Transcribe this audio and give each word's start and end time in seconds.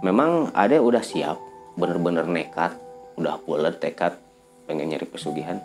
memang 0.00 0.52
ada 0.56 0.80
udah 0.80 1.04
siap 1.04 1.36
bener-bener 1.76 2.24
nekat 2.24 2.76
udah 3.20 3.36
bulat 3.44 3.76
tekad 3.80 4.16
pengen 4.64 4.88
nyari 4.88 5.04
pesugihan. 5.04 5.60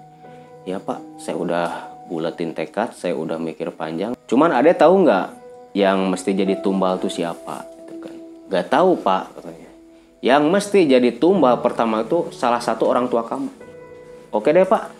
Ya 0.67 0.81
pak 0.81 0.99
saya 1.21 1.39
udah 1.39 1.67
buletin 2.11 2.51
tekad 2.51 2.91
saya 2.91 3.15
udah 3.15 3.39
mikir 3.39 3.71
panjang. 3.71 4.13
Cuman 4.27 4.51
ada 4.51 4.71
tahu 4.75 5.07
nggak 5.07 5.27
yang 5.75 6.11
mesti 6.11 6.35
jadi 6.35 6.59
tumbal 6.59 6.99
tuh 6.99 7.11
siapa 7.11 7.63
gitu 7.79 7.95
kan? 8.03 8.15
Nggak 8.51 8.65
tahu 8.67 8.99
pak 8.99 9.23
katanya. 9.39 9.69
Yang 10.19 10.43
mesti 10.49 10.79
jadi 10.89 11.09
tumbal 11.15 11.61
pertama 11.63 12.03
itu 12.03 12.27
salah 12.35 12.59
satu 12.59 12.89
orang 12.91 13.07
tua 13.07 13.23
kamu. 13.23 13.51
Oke 14.35 14.51
deh 14.51 14.67
pak. 14.67 14.91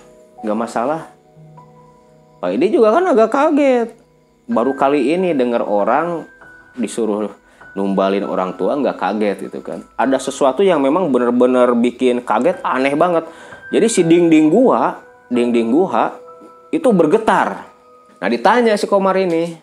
Nggak 0.46 0.60
masalah. 0.60 1.02
Pak 2.40 2.52
ini 2.56 2.70
juga 2.70 2.94
kan 2.94 3.04
agak 3.10 3.30
kaget. 3.34 3.90
Baru 4.46 4.78
kali 4.78 5.18
ini 5.18 5.34
dengar 5.34 5.66
orang 5.66 6.30
disuruh 6.78 7.34
numbalin 7.76 8.24
orang 8.24 8.56
tua 8.56 8.80
nggak 8.80 8.98
kaget 8.98 9.38
gitu 9.52 9.60
kan. 9.62 9.84
Ada 10.00 10.18
sesuatu 10.18 10.64
yang 10.64 10.80
memang 10.80 11.12
bener-bener 11.12 11.76
bikin 11.76 12.24
kaget 12.24 12.64
aneh 12.64 12.96
banget. 12.96 13.28
Jadi 13.70 13.88
si 13.92 14.02
dinding 14.08 14.50
gua 14.50 15.04
dinding 15.30 15.70
gua 15.70 16.16
itu 16.72 16.90
bergetar. 16.96 17.68
Nah 18.18 18.28
ditanya 18.32 18.80
si 18.80 18.88
komar 18.88 19.20
ini 19.20 19.54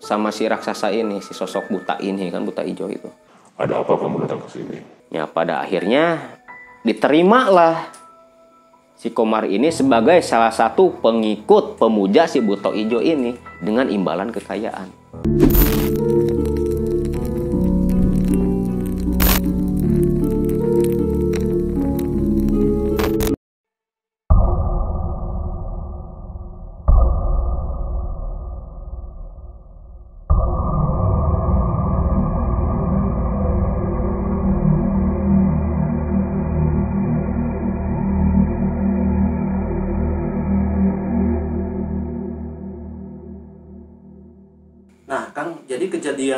sama 0.00 0.32
si 0.32 0.48
raksasa 0.48 0.88
ini 0.90 1.20
si 1.20 1.36
sosok 1.36 1.68
buta 1.68 1.94
ini 2.00 2.32
kan 2.32 2.42
buta 2.42 2.64
hijau 2.64 2.88
itu. 2.88 3.12
Ada 3.60 3.84
apa 3.84 3.92
kamu 3.92 4.24
datang 4.24 4.40
ke 4.40 4.48
sini? 4.48 5.00
ya 5.10 5.26
pada 5.26 5.60
akhirnya 5.60 6.38
diterimalah 6.86 7.90
si 8.94 9.10
komar 9.10 9.44
ini 9.50 9.74
sebagai 9.74 10.22
salah 10.22 10.54
satu 10.54 11.02
pengikut 11.02 11.76
pemuja 11.76 12.30
si 12.30 12.38
buta 12.38 12.70
hijau 12.70 13.02
ini 13.02 13.34
dengan 13.58 13.90
imbalan 13.90 14.30
kekayaan 14.30 14.88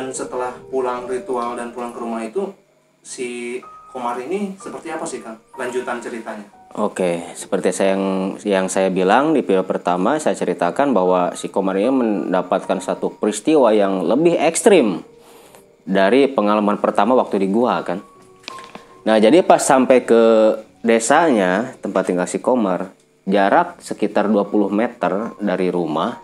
kejadian 0.03 0.11
setelah 0.11 0.51
pulang 0.67 1.07
ritual 1.07 1.55
dan 1.55 1.71
pulang 1.71 1.95
ke 1.95 1.99
rumah 2.03 2.21
itu 2.27 2.51
si 2.99 3.59
Komar 3.93 4.17
ini 4.17 4.57
seperti 4.57 4.89
apa 4.89 5.05
sih, 5.05 5.21
Kang? 5.21 5.37
Lanjutan 5.53 6.01
ceritanya. 6.01 6.43
Oke, 6.73 7.29
seperti 7.37 7.69
saya 7.69 7.93
yang 7.93 8.35
yang 8.41 8.65
saya 8.65 8.89
bilang 8.89 9.37
di 9.37 9.45
video 9.45 9.61
pertama 9.61 10.17
saya 10.17 10.33
ceritakan 10.33 10.97
bahwa 10.97 11.37
si 11.37 11.45
Komar 11.53 11.77
ini 11.77 11.93
mendapatkan 11.93 12.81
satu 12.81 13.13
peristiwa 13.13 13.69
yang 13.69 14.01
lebih 14.01 14.33
ekstrim 14.33 15.05
dari 15.85 16.25
pengalaman 16.25 16.81
pertama 16.81 17.13
waktu 17.13 17.45
di 17.45 17.47
gua 17.53 17.85
kan. 17.85 18.01
Nah, 19.05 19.21
jadi 19.21 19.45
pas 19.45 19.61
sampai 19.61 20.01
ke 20.01 20.23
desanya 20.81 21.77
tempat 21.77 22.09
tinggal 22.09 22.25
si 22.25 22.41
Komar, 22.41 22.89
jarak 23.29 23.77
sekitar 23.77 24.25
20 24.25 24.73
meter 24.73 25.37
dari 25.37 25.69
rumah. 25.69 26.17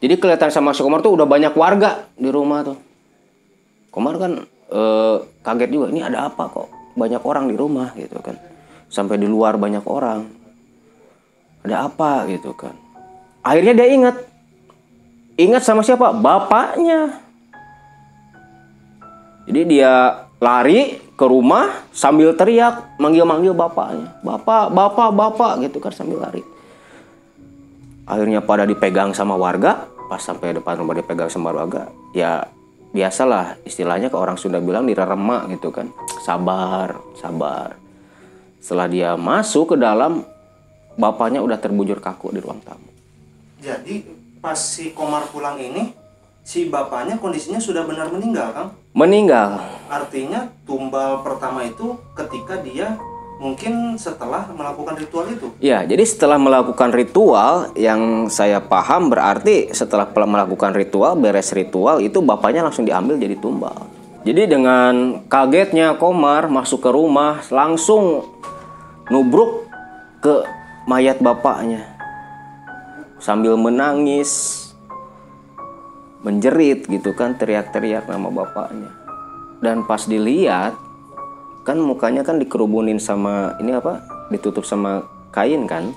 Jadi 0.00 0.16
kelihatan 0.16 0.48
sama 0.48 0.72
si 0.72 0.80
Komar 0.80 1.04
tuh 1.04 1.20
udah 1.20 1.28
banyak 1.28 1.52
warga 1.52 2.08
di 2.16 2.32
rumah 2.32 2.64
tuh. 2.64 2.89
Komar 3.90 4.14
kan 4.16 4.32
eh, 4.70 5.16
kaget 5.42 5.70
juga, 5.70 5.86
ini 5.90 6.00
ada 6.02 6.30
apa 6.30 6.46
kok 6.46 6.70
banyak 6.94 7.22
orang 7.22 7.50
di 7.50 7.54
rumah 7.54 7.94
gitu 7.94 8.18
kan. 8.22 8.38
Sampai 8.90 9.18
di 9.18 9.26
luar 9.30 9.54
banyak 9.54 9.86
orang. 9.86 10.26
Ada 11.62 11.86
apa 11.86 12.26
gitu 12.26 12.50
kan. 12.56 12.74
Akhirnya 13.46 13.74
dia 13.76 13.88
ingat. 13.90 14.16
Ingat 15.38 15.62
sama 15.62 15.86
siapa? 15.86 16.10
Bapaknya. 16.10 17.22
Jadi 19.46 19.60
dia 19.66 20.26
lari 20.40 21.00
ke 21.14 21.24
rumah 21.28 21.84
sambil 21.92 22.32
teriak 22.32 22.96
manggil-manggil 22.96 23.52
bapaknya. 23.52 24.08
Bapak, 24.24 24.72
bapak, 24.72 25.10
bapak 25.12 25.52
gitu 25.64 25.78
kan 25.80 25.92
sambil 25.92 26.20
lari. 26.20 26.42
Akhirnya 28.08 28.42
pada 28.42 28.66
dipegang 28.66 29.14
sama 29.14 29.38
warga, 29.38 29.86
pas 30.10 30.18
sampai 30.18 30.56
depan 30.56 30.82
rumah 30.82 30.98
dipegang 30.98 31.30
sama 31.30 31.54
warga, 31.54 31.86
ya 32.10 32.42
biasalah 32.90 33.62
istilahnya 33.62 34.10
ke 34.10 34.16
orang 34.18 34.36
Sunda 34.38 34.58
bilang 34.58 34.86
direrema 34.86 35.46
gitu 35.50 35.70
kan. 35.70 35.90
Sabar, 36.22 36.98
sabar. 37.18 37.78
Setelah 38.60 38.88
dia 38.90 39.10
masuk 39.16 39.74
ke 39.74 39.76
dalam, 39.80 40.26
bapaknya 41.00 41.40
udah 41.40 41.56
terbujur 41.56 41.98
kaku 42.02 42.34
di 42.36 42.40
ruang 42.44 42.60
tamu. 42.60 42.90
Jadi 43.60 44.04
pas 44.40 44.56
si 44.56 44.92
Komar 44.92 45.28
pulang 45.32 45.56
ini, 45.56 45.96
si 46.44 46.68
bapaknya 46.68 47.16
kondisinya 47.16 47.60
sudah 47.60 47.88
benar 47.88 48.12
meninggal, 48.12 48.52
Kang? 48.52 48.68
Meninggal. 48.92 49.64
Artinya 49.88 50.50
tumbal 50.66 51.24
pertama 51.24 51.64
itu 51.64 51.96
ketika 52.12 52.60
dia 52.60 53.00
mungkin 53.40 53.96
setelah 53.96 54.44
melakukan 54.52 55.00
ritual 55.00 55.24
itu. 55.32 55.48
Ya, 55.64 55.80
jadi 55.88 56.04
setelah 56.04 56.36
melakukan 56.36 56.92
ritual 56.92 57.72
yang 57.72 58.28
saya 58.28 58.60
paham 58.60 59.08
berarti 59.08 59.72
setelah 59.72 60.04
melakukan 60.12 60.76
ritual, 60.76 61.16
beres 61.16 61.48
ritual 61.56 62.04
itu 62.04 62.20
bapaknya 62.20 62.68
langsung 62.68 62.84
diambil 62.84 63.16
jadi 63.16 63.40
tumbal. 63.40 63.88
Jadi 64.20 64.52
dengan 64.52 65.24
kagetnya 65.24 65.96
Komar 65.96 66.52
masuk 66.52 66.84
ke 66.84 66.90
rumah 66.92 67.40
langsung 67.48 68.28
nubruk 69.08 69.64
ke 70.20 70.44
mayat 70.84 71.16
bapaknya. 71.24 71.96
Sambil 73.16 73.56
menangis, 73.56 74.60
menjerit 76.20 76.84
gitu 76.92 77.16
kan, 77.16 77.40
teriak-teriak 77.40 78.04
nama 78.04 78.28
bapaknya. 78.28 78.92
Dan 79.64 79.88
pas 79.88 80.04
dilihat 80.04 80.76
kan 81.66 81.76
mukanya 81.78 82.24
kan 82.24 82.40
dikerubunin 82.40 82.96
sama 82.96 83.56
ini 83.60 83.76
apa 83.76 84.00
ditutup 84.32 84.64
sama 84.64 85.04
kain 85.34 85.68
kan? 85.68 85.92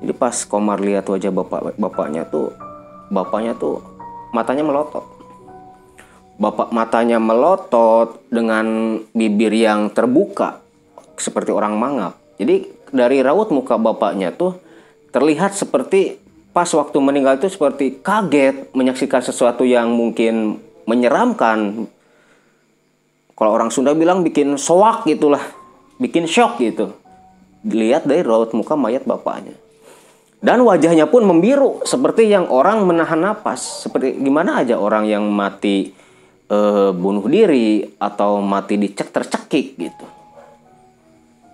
Jadi 0.00 0.12
pas 0.12 0.36
Komar 0.44 0.80
lihat 0.80 1.08
wajah 1.08 1.32
bapak 1.32 1.76
bapaknya 1.80 2.28
tuh 2.28 2.52
bapaknya 3.08 3.56
tuh 3.56 3.80
matanya 4.32 4.64
melotot. 4.64 5.04
Bapak 6.36 6.68
matanya 6.68 7.16
melotot 7.16 8.20
dengan 8.28 8.98
bibir 9.16 9.56
yang 9.56 9.88
terbuka 9.88 10.60
seperti 11.16 11.48
orang 11.48 11.80
mangap. 11.80 12.12
Jadi 12.36 12.68
dari 12.92 13.24
raut 13.24 13.48
muka 13.48 13.80
bapaknya 13.80 14.36
tuh 14.36 14.60
terlihat 15.16 15.56
seperti 15.56 16.20
pas 16.52 16.68
waktu 16.72 16.96
meninggal 17.00 17.40
itu 17.40 17.48
seperti 17.48 18.04
kaget 18.04 18.68
menyaksikan 18.76 19.24
sesuatu 19.24 19.64
yang 19.64 19.88
mungkin 19.92 20.60
menyeramkan 20.84 21.88
kalau 23.36 23.52
orang 23.52 23.68
Sunda 23.68 23.92
bilang 23.92 24.24
bikin 24.24 24.56
soak 24.56 25.04
gitulah 25.04 25.44
bikin 26.00 26.24
shock 26.28 26.60
gitu. 26.60 26.96
Dilihat 27.60 28.08
dari 28.08 28.22
raut 28.24 28.52
muka 28.56 28.78
mayat 28.78 29.04
bapaknya. 29.04 29.52
Dan 30.40 30.62
wajahnya 30.62 31.08
pun 31.08 31.26
membiru 31.26 31.82
seperti 31.82 32.30
yang 32.30 32.46
orang 32.52 32.84
menahan 32.88 33.18
napas. 33.18 33.84
Seperti 33.84 34.16
gimana 34.20 34.62
aja 34.62 34.78
orang 34.78 35.08
yang 35.08 35.28
mati 35.28 35.90
eh, 36.46 36.90
bunuh 36.92 37.26
diri 37.26 37.84
atau 37.98 38.38
mati 38.40 38.78
dicek 38.78 39.10
tercekik 39.10 39.66
gitu. 39.76 40.06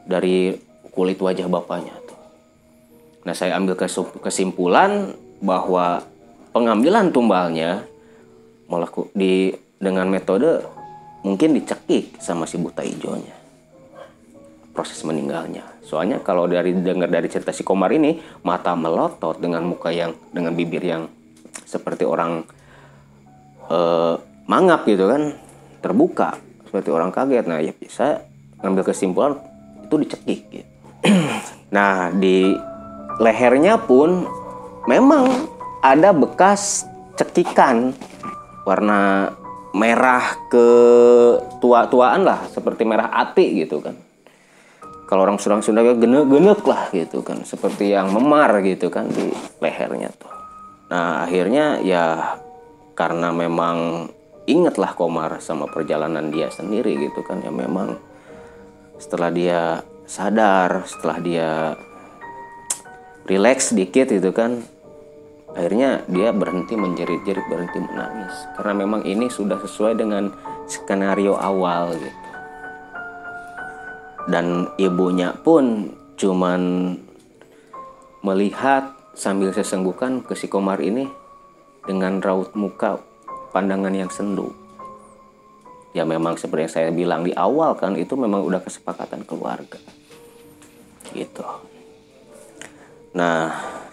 Dari 0.06 0.54
kulit 0.92 1.19
wajah 1.19 1.48
bapaknya 1.48 1.94
tuh. 2.04 2.19
Nah 3.25 3.32
saya 3.32 3.56
ambil 3.56 3.78
kesimpulan 4.21 5.15
bahwa 5.41 6.04
pengambilan 6.53 7.15
tumbalnya 7.15 7.87
melaku 8.69 9.09
di 9.16 9.56
dengan 9.81 10.06
metode 10.06 10.81
mungkin 11.22 11.55
dicekik 11.55 12.19
sama 12.19 12.47
si 12.47 12.59
buta 12.59 12.83
ijonya 12.83 13.42
proses 14.72 15.04
meninggalnya. 15.04 15.63
Soalnya 15.84 16.24
kalau 16.24 16.48
dari 16.48 16.72
dengar 16.72 17.13
dari 17.13 17.28
cerita 17.28 17.53
si 17.53 17.60
Komar 17.63 17.92
ini 17.92 18.16
mata 18.42 18.72
melotot 18.72 19.36
dengan 19.39 19.63
muka 19.69 19.92
yang 19.92 20.16
dengan 20.33 20.57
bibir 20.57 20.80
yang 20.80 21.07
seperti 21.69 22.09
orang 22.09 22.42
eh, 23.69 24.15
mangap 24.48 24.89
gitu 24.89 25.07
kan. 25.07 25.36
Terbuka. 25.84 26.41
Seperti 26.66 26.89
orang 26.89 27.13
kaget. 27.13 27.45
Nah 27.45 27.60
ya 27.60 27.77
bisa 27.77 28.24
ngambil 28.65 28.83
kesimpulan 28.89 29.36
itu 29.84 29.95
dicekik 30.01 30.41
gitu. 30.48 30.71
nah 31.77 32.09
di 32.09 32.57
lehernya 33.21 33.77
pun 33.77 34.24
memang 34.89 35.51
ada 35.84 36.16
bekas 36.16 36.89
cekikan 37.19 37.92
warna 38.65 39.30
merah 39.72 40.36
ke 40.53 40.69
tua-tuaan 41.60 42.22
lah 42.28 42.45
seperti 42.53 42.84
merah 42.84 43.09
ati 43.09 43.65
gitu 43.65 43.80
kan. 43.80 43.97
Kalau 45.09 45.28
orang 45.28 45.36
Sunda 45.36 45.60
Sunda 45.60 45.84
genek-genek 45.84 46.65
lah 46.65 46.89
gitu 46.92 47.21
kan 47.21 47.45
seperti 47.45 47.92
yang 47.92 48.13
memar 48.13 48.65
gitu 48.65 48.89
kan 48.89 49.09
di 49.13 49.28
lehernya 49.60 50.09
tuh. 50.16 50.33
Nah 50.89 51.24
akhirnya 51.24 51.80
ya 51.84 52.36
karena 52.97 53.33
memang 53.33 54.09
ingatlah 54.48 54.92
Komar 54.97 55.41
sama 55.41 55.69
perjalanan 55.69 56.33
dia 56.33 56.48
sendiri 56.48 56.97
gitu 56.97 57.21
kan 57.24 57.41
ya 57.45 57.53
memang 57.53 57.97
setelah 58.97 59.30
dia 59.33 59.60
sadar 60.04 60.84
setelah 60.84 61.19
dia 61.22 61.51
relax 63.24 63.71
sedikit 63.71 64.10
gitu 64.10 64.34
kan 64.34 64.65
akhirnya 65.53 66.04
dia 66.09 66.33
berhenti 66.33 66.75
menjerit-jerit 66.75 67.45
berhenti 67.49 67.78
menangis 67.81 68.34
karena 68.57 68.72
memang 68.84 69.03
ini 69.04 69.28
sudah 69.28 69.60
sesuai 69.60 70.01
dengan 70.01 70.33
skenario 70.65 71.37
awal 71.37 71.93
gitu 71.97 72.22
dan 74.31 74.71
ibunya 74.78 75.34
pun 75.34 75.91
cuman 76.15 76.95
melihat 78.22 78.95
sambil 79.19 79.51
sesenggukan 79.51 80.22
ke 80.22 80.39
si 80.39 80.47
Komar 80.47 80.78
ini 80.78 81.10
dengan 81.83 82.22
raut 82.22 82.55
muka 82.55 83.03
pandangan 83.51 83.91
yang 83.91 84.10
sendu. 84.13 84.55
Ya 85.93 86.09
memang 86.09 86.39
seperti 86.41 86.63
yang 86.65 86.72
saya 86.72 86.91
bilang 86.95 87.21
di 87.27 87.34
awal 87.37 87.77
kan 87.77 87.98
itu 87.98 88.16
memang 88.16 88.47
udah 88.47 88.63
kesepakatan 88.63 89.27
keluarga. 89.27 89.77
Gitu. 91.13 91.45
Nah, 93.13 93.53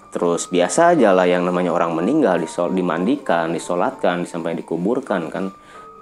terus 0.10 0.50
biasa 0.50 0.98
aja 0.98 1.14
lah 1.14 1.30
yang 1.30 1.46
namanya 1.46 1.74
orang 1.74 1.94
meninggal 1.94 2.42
disol 2.42 2.74
dimandikan, 2.74 3.54
disolatkan, 3.54 4.26
sampai 4.26 4.58
dikuburkan 4.58 5.30
kan. 5.30 5.54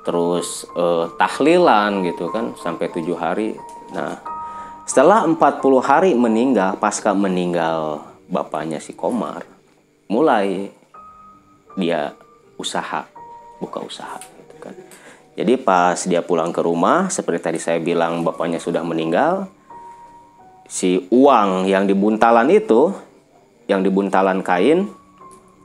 Terus 0.08 0.64
eh, 0.76 1.06
tahlilan 1.20 2.04
gitu 2.08 2.32
kan 2.32 2.56
sampai 2.56 2.88
tujuh 2.92 3.20
hari. 3.20 3.60
Nah, 3.92 4.16
setelah 4.88 5.28
40 5.28 5.38
hari 5.84 6.12
meninggal, 6.16 6.80
pasca 6.80 7.12
meninggal 7.12 8.08
bapaknya 8.32 8.80
si 8.80 8.96
Komar, 8.96 9.44
mulai 10.08 10.72
dia 11.76 12.16
usaha, 12.56 13.04
buka 13.60 13.84
usaha 13.84 14.16
gitu 14.24 14.56
kan. 14.64 14.76
Jadi 15.38 15.54
pas 15.60 16.00
dia 16.08 16.24
pulang 16.24 16.56
ke 16.56 16.64
rumah, 16.64 17.12
seperti 17.12 17.40
tadi 17.44 17.60
saya 17.60 17.84
bilang 17.84 18.24
bapaknya 18.24 18.58
sudah 18.64 18.82
meninggal, 18.82 19.52
si 20.66 21.04
uang 21.14 21.70
yang 21.70 21.86
dibuntalan 21.86 22.50
itu, 22.50 22.92
yang 23.68 23.84
dibuntalan 23.84 24.40
kain, 24.42 24.88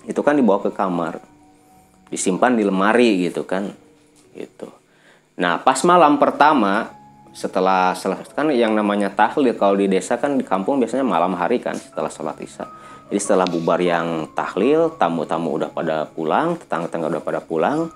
itu 0.06 0.20
kan 0.20 0.34
dibawa 0.34 0.58
ke 0.62 0.70
kamar, 0.74 1.22
disimpan 2.10 2.58
di 2.58 2.66
lemari 2.66 3.30
gitu 3.30 3.46
kan, 3.46 3.70
gitu. 4.34 4.68
Nah 5.38 5.62
pas 5.62 5.78
malam 5.86 6.18
pertama 6.18 6.90
setelah 7.32 7.96
kan 8.36 8.52
yang 8.52 8.76
namanya 8.76 9.08
tahlil 9.08 9.56
kalau 9.56 9.80
di 9.80 9.88
desa 9.88 10.20
kan 10.20 10.36
di 10.36 10.44
kampung 10.44 10.76
biasanya 10.76 11.06
malam 11.06 11.32
hari 11.32 11.62
kan 11.62 11.78
setelah 11.78 12.12
sholat 12.12 12.36
isya. 12.42 12.68
Jadi 13.08 13.20
setelah 13.20 13.48
bubar 13.48 13.80
yang 13.80 14.28
tahlil 14.36 14.92
tamu-tamu 15.00 15.56
udah 15.56 15.70
pada 15.72 16.08
pulang 16.08 16.60
tetangga-tetangga 16.60 17.16
udah 17.16 17.22
pada 17.24 17.40
pulang. 17.40 17.88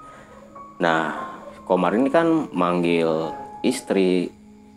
Nah 0.81 1.37
Komar 1.67 1.99
ini 1.99 2.15
kan 2.15 2.47
manggil 2.55 3.35
istri 3.67 4.31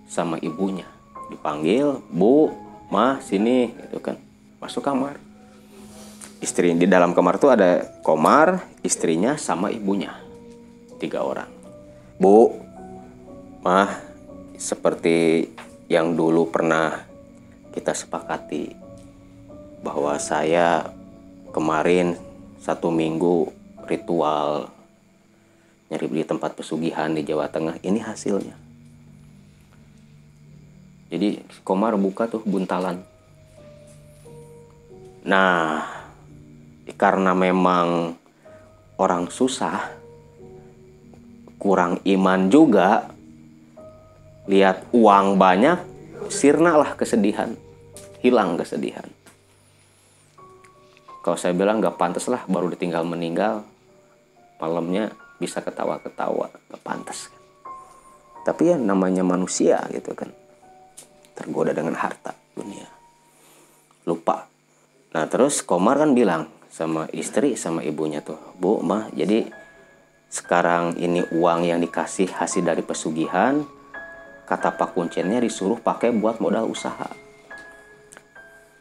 sama 0.09 0.41
ibunya. 0.41 0.89
Dipanggil 1.29 2.01
bu 2.09 2.49
mah 2.89 3.21
sini 3.21 3.69
gitu 3.69 4.01
kan 4.01 4.17
masuk 4.59 4.83
kamar. 4.83 5.17
Istri 6.39 6.71
di 6.79 6.87
dalam 6.87 7.11
kamar 7.11 7.35
tuh 7.35 7.51
ada 7.51 7.83
Komar 7.99 8.63
istrinya 8.79 9.35
sama 9.35 9.71
ibunya. 9.71 10.15
Tiga 10.99 11.23
orang. 11.23 11.51
Bu 12.19 12.55
mah 13.59 13.91
seperti 14.55 15.47
yang 15.91 16.15
dulu 16.15 16.47
pernah 16.47 17.03
kita 17.75 17.91
sepakati 17.91 18.71
bahwa 19.83 20.15
saya 20.19 20.91
kemarin 21.51 22.15
satu 22.59 22.91
minggu 22.91 23.51
ritual 23.87 24.71
nyari 25.89 26.07
di 26.07 26.23
tempat 26.23 26.55
pesugihan 26.55 27.11
di 27.11 27.23
Jawa 27.23 27.51
Tengah. 27.51 27.79
Ini 27.83 27.99
hasilnya. 27.99 28.55
Jadi 31.09 31.41
Komar 31.65 31.97
buka 31.97 32.29
tuh 32.29 32.45
buntalan 32.45 33.01
nah 35.23 35.83
karena 36.95 37.31
memang 37.35 38.15
orang 38.99 39.31
susah 39.31 39.95
kurang 41.59 41.99
iman 42.03 42.51
juga 42.51 43.11
lihat 44.47 44.87
uang 44.95 45.35
banyak 45.35 45.77
sirna 46.31 46.79
lah 46.79 46.95
kesedihan 46.95 47.55
hilang 48.19 48.59
kesedihan. 48.59 49.07
Kalau 51.23 51.37
saya 51.39 51.55
bilang 51.55 51.79
nggak 51.79 51.99
pantas 51.99 52.27
lah 52.27 52.43
baru 52.47 52.71
ditinggal 52.71 53.03
meninggal 53.03 53.63
malamnya 54.59 55.11
bisa 55.39 55.63
ketawa-ketawa 55.63 56.51
nggak 56.51 56.83
pantas. 56.83 57.31
Tapi 58.43 58.75
ya 58.75 58.77
namanya 58.79 59.23
manusia 59.23 59.83
gitu 59.91 60.15
kan 60.15 60.31
tergoda 61.35 61.71
dengan 61.71 61.95
harta 61.95 62.35
dunia. 62.55 62.87
Lupa 64.03 64.48
nah 65.09 65.25
terus 65.25 65.65
Komar 65.65 65.97
kan 65.97 66.13
bilang 66.13 66.49
sama 66.69 67.09
istri 67.15 67.57
sama 67.57 67.81
ibunya 67.81 68.21
tuh 68.21 68.37
bu 68.61 68.81
mah 68.85 69.09
jadi 69.13 69.49
sekarang 70.29 70.93
ini 71.01 71.25
uang 71.33 71.65
yang 71.65 71.81
dikasih 71.81 72.29
hasil 72.29 72.61
dari 72.61 72.85
pesugihan 72.85 73.65
kata 74.49 74.73
Pak 74.73 74.97
Kuncennya 74.97 75.37
disuruh 75.37 75.77
pakai 75.77 76.09
buat 76.09 76.41
modal 76.41 76.65
usaha. 76.65 77.05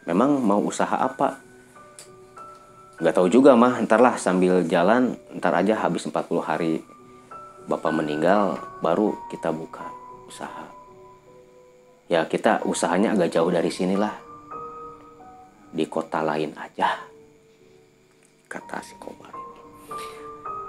Memang 0.08 0.40
mau 0.40 0.64
usaha 0.64 0.96
apa? 0.96 1.40
Gak 2.98 3.12
tahu 3.12 3.28
juga 3.28 3.52
mah, 3.52 3.76
ntarlah 3.84 4.16
sambil 4.16 4.64
jalan, 4.64 5.12
ntar 5.36 5.52
aja 5.52 5.76
habis 5.76 6.08
40 6.08 6.40
hari 6.40 6.80
Bapak 7.68 7.92
meninggal, 7.92 8.56
baru 8.80 9.12
kita 9.28 9.52
buka 9.52 9.84
usaha. 10.24 10.64
Ya 12.08 12.24
kita 12.24 12.64
usahanya 12.64 13.12
agak 13.12 13.36
jauh 13.36 13.52
dari 13.52 13.68
sinilah. 13.68 14.27
Di 15.68 15.84
kota 15.86 16.24
lain 16.24 16.56
aja. 16.56 16.96
Kata 18.48 18.80
si 18.80 18.96
Komar. 18.96 19.32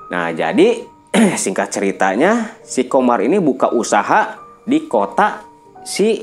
Nah 0.10 0.34
jadi 0.34 0.84
singkat 1.42 1.70
ceritanya 1.74 2.60
si 2.66 2.86
Komar 2.86 3.22
ini 3.22 3.38
buka 3.42 3.72
usaha 3.74 4.38
di 4.66 4.86
kota 4.86 5.46
si 5.86 6.22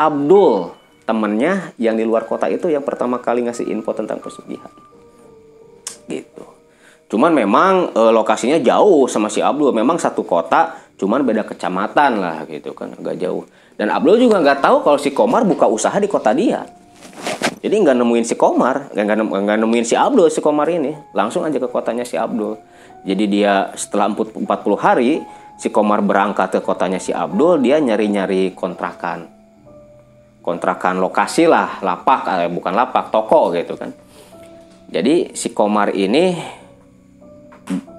Abdul. 0.00 0.78
Temennya 1.04 1.74
yang 1.74 1.98
di 1.98 2.06
luar 2.06 2.22
kota 2.22 2.46
itu 2.46 2.70
yang 2.70 2.86
pertama 2.86 3.18
kali 3.18 3.42
ngasih 3.42 3.66
info 3.66 3.90
tentang 3.90 4.22
pesugihan. 4.22 4.70
Gitu. 6.06 6.46
Cuman 7.10 7.34
memang 7.34 7.90
e, 7.90 8.02
lokasinya 8.14 8.62
jauh 8.62 9.10
sama 9.10 9.26
si 9.26 9.42
Abdul. 9.42 9.74
Memang 9.74 9.98
satu 9.98 10.22
kota 10.22 10.78
cuman 10.94 11.26
beda 11.26 11.42
kecamatan 11.42 12.22
lah 12.22 12.46
gitu 12.46 12.78
kan 12.78 12.94
agak 12.94 13.18
jauh. 13.18 13.42
Dan 13.74 13.90
Abdul 13.90 14.22
juga 14.22 14.38
nggak 14.38 14.62
tahu 14.62 14.86
kalau 14.86 14.98
si 15.02 15.10
Komar 15.10 15.42
buka 15.42 15.66
usaha 15.66 15.98
di 15.98 16.06
kota 16.06 16.30
dia 16.30 16.62
jadi 17.60 17.74
nggak 17.76 17.96
nemuin 17.96 18.24
si 18.24 18.34
Komar 18.34 18.90
nggak 18.96 19.58
nemuin 19.60 19.86
si 19.86 19.94
Abdul 19.94 20.28
si 20.32 20.40
Komar 20.40 20.68
ini 20.68 20.96
langsung 21.12 21.44
aja 21.44 21.60
ke 21.60 21.68
kotanya 21.68 22.02
si 22.02 22.16
Abdul 22.16 22.56
jadi 23.00 23.24
dia 23.24 23.72
setelah 23.72 24.12
40 24.12 24.44
hari 24.76 25.24
si 25.60 25.68
Komar 25.68 26.00
berangkat 26.00 26.56
ke 26.56 26.60
kotanya 26.64 26.96
si 26.96 27.12
Abdul, 27.12 27.60
dia 27.60 27.76
nyari-nyari 27.76 28.56
kontrakan. 28.56 29.28
Kontrakan 30.40 31.04
lokasi 31.04 31.44
lah, 31.44 31.84
lapak, 31.84 32.24
eh, 32.40 32.48
bukan 32.48 32.72
lapak, 32.72 33.12
toko 33.12 33.52
gitu 33.52 33.76
kan. 33.76 33.92
Jadi 34.88 35.36
si 35.36 35.52
Komar 35.52 35.92
ini 35.92 36.34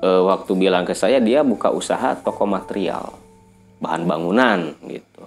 e, 0.04 0.10
waktu 0.10 0.52
bilang 0.60 0.84
ke 0.84 0.92
saya 0.92 1.24
dia 1.24 1.40
buka 1.40 1.72
usaha 1.72 2.18
toko 2.20 2.44
material, 2.44 3.16
bahan 3.80 4.04
bangunan 4.04 4.76
gitu. 4.92 5.24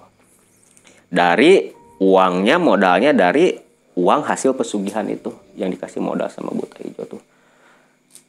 Dari 1.08 1.72
uangnya 2.04 2.60
modalnya 2.60 3.16
dari 3.16 3.63
uang 3.94 4.22
hasil 4.26 4.54
pesugihan 4.58 5.06
itu 5.06 5.30
yang 5.54 5.70
dikasih 5.70 6.02
modal 6.02 6.26
sama 6.30 6.50
Buta 6.50 6.82
Ijo 6.82 7.06
tuh. 7.06 7.22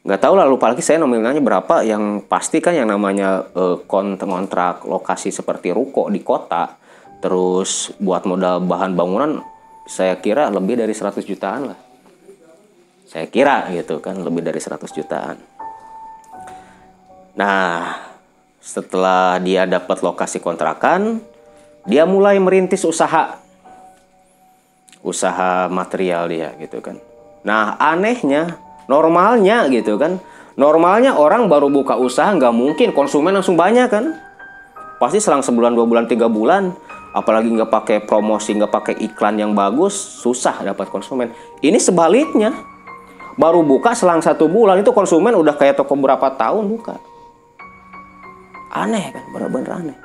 Nggak 0.05 0.21
tahu 0.21 0.33
lah 0.37 0.45
lupa 0.45 0.69
lagi 0.69 0.85
saya 0.85 1.01
nominalnya 1.01 1.41
berapa. 1.41 1.81
Yang 1.81 2.29
pasti 2.29 2.61
kan 2.61 2.77
yang 2.77 2.85
namanya 2.85 3.49
uh, 3.57 3.81
kontrak 3.89 4.85
lokasi 4.85 5.33
seperti 5.33 5.73
ruko 5.73 6.13
di 6.13 6.21
kota 6.21 6.77
terus 7.25 7.89
buat 7.97 8.27
modal 8.29 8.61
bahan 8.61 8.93
bangunan 8.93 9.41
saya 9.89 10.13
kira 10.21 10.53
lebih 10.53 10.77
dari 10.77 10.93
100 10.93 11.25
jutaan 11.25 11.73
lah. 11.73 11.79
Saya 13.09 13.25
kira 13.25 13.69
gitu 13.73 13.97
kan 13.97 14.21
lebih 14.21 14.45
dari 14.45 14.61
100 14.61 14.85
jutaan. 14.93 15.37
Nah 17.33 17.97
setelah 18.61 19.41
dia 19.41 19.65
dapat 19.65 20.01
lokasi 20.01 20.37
kontrakan 20.41 21.21
dia 21.85 22.05
mulai 22.05 22.41
merintis 22.41 22.81
usaha 22.81 23.44
usaha 25.05 25.69
material 25.69 26.25
dia 26.25 26.57
gitu 26.57 26.81
kan. 26.81 26.97
Nah 27.45 27.77
anehnya 27.77 28.57
normalnya 28.89 29.69
gitu 29.69 30.01
kan. 30.01 30.17
Normalnya 30.57 31.19
orang 31.19 31.45
baru 31.45 31.69
buka 31.69 31.93
usaha 31.99 32.33
nggak 32.33 32.55
mungkin. 32.55 32.89
Konsumen 32.91 33.37
langsung 33.37 33.53
banyak 33.53 33.87
kan. 33.87 34.17
Pasti 34.97 35.21
selang 35.21 35.45
sebulan 35.45 35.77
dua 35.77 35.85
bulan 35.85 36.09
tiga 36.09 36.25
bulan 36.25 36.73
apalagi 37.15 37.47
nggak 37.47 37.71
pakai 37.71 37.97
promosi 38.03 38.57
nggak 38.57 38.71
pakai 38.73 38.95
iklan 38.99 39.39
yang 39.39 39.51
bagus 39.53 39.93
susah 39.93 40.65
dapat 40.65 40.89
konsumen. 40.89 41.29
Ini 41.61 41.77
sebaliknya. 41.77 42.51
Baru 43.35 43.67
buka 43.67 43.91
selang 43.91 44.23
satu 44.23 44.47
bulan 44.47 44.79
itu 44.79 44.95
konsumen 44.95 45.35
udah 45.35 45.59
kayak 45.59 45.75
toko 45.75 45.99
berapa 45.99 46.33
tahun 46.39 46.71
buka. 46.71 46.95
Aneh 48.71 49.11
kan. 49.11 49.23
Bener-bener 49.35 49.71
aneh. 49.75 49.97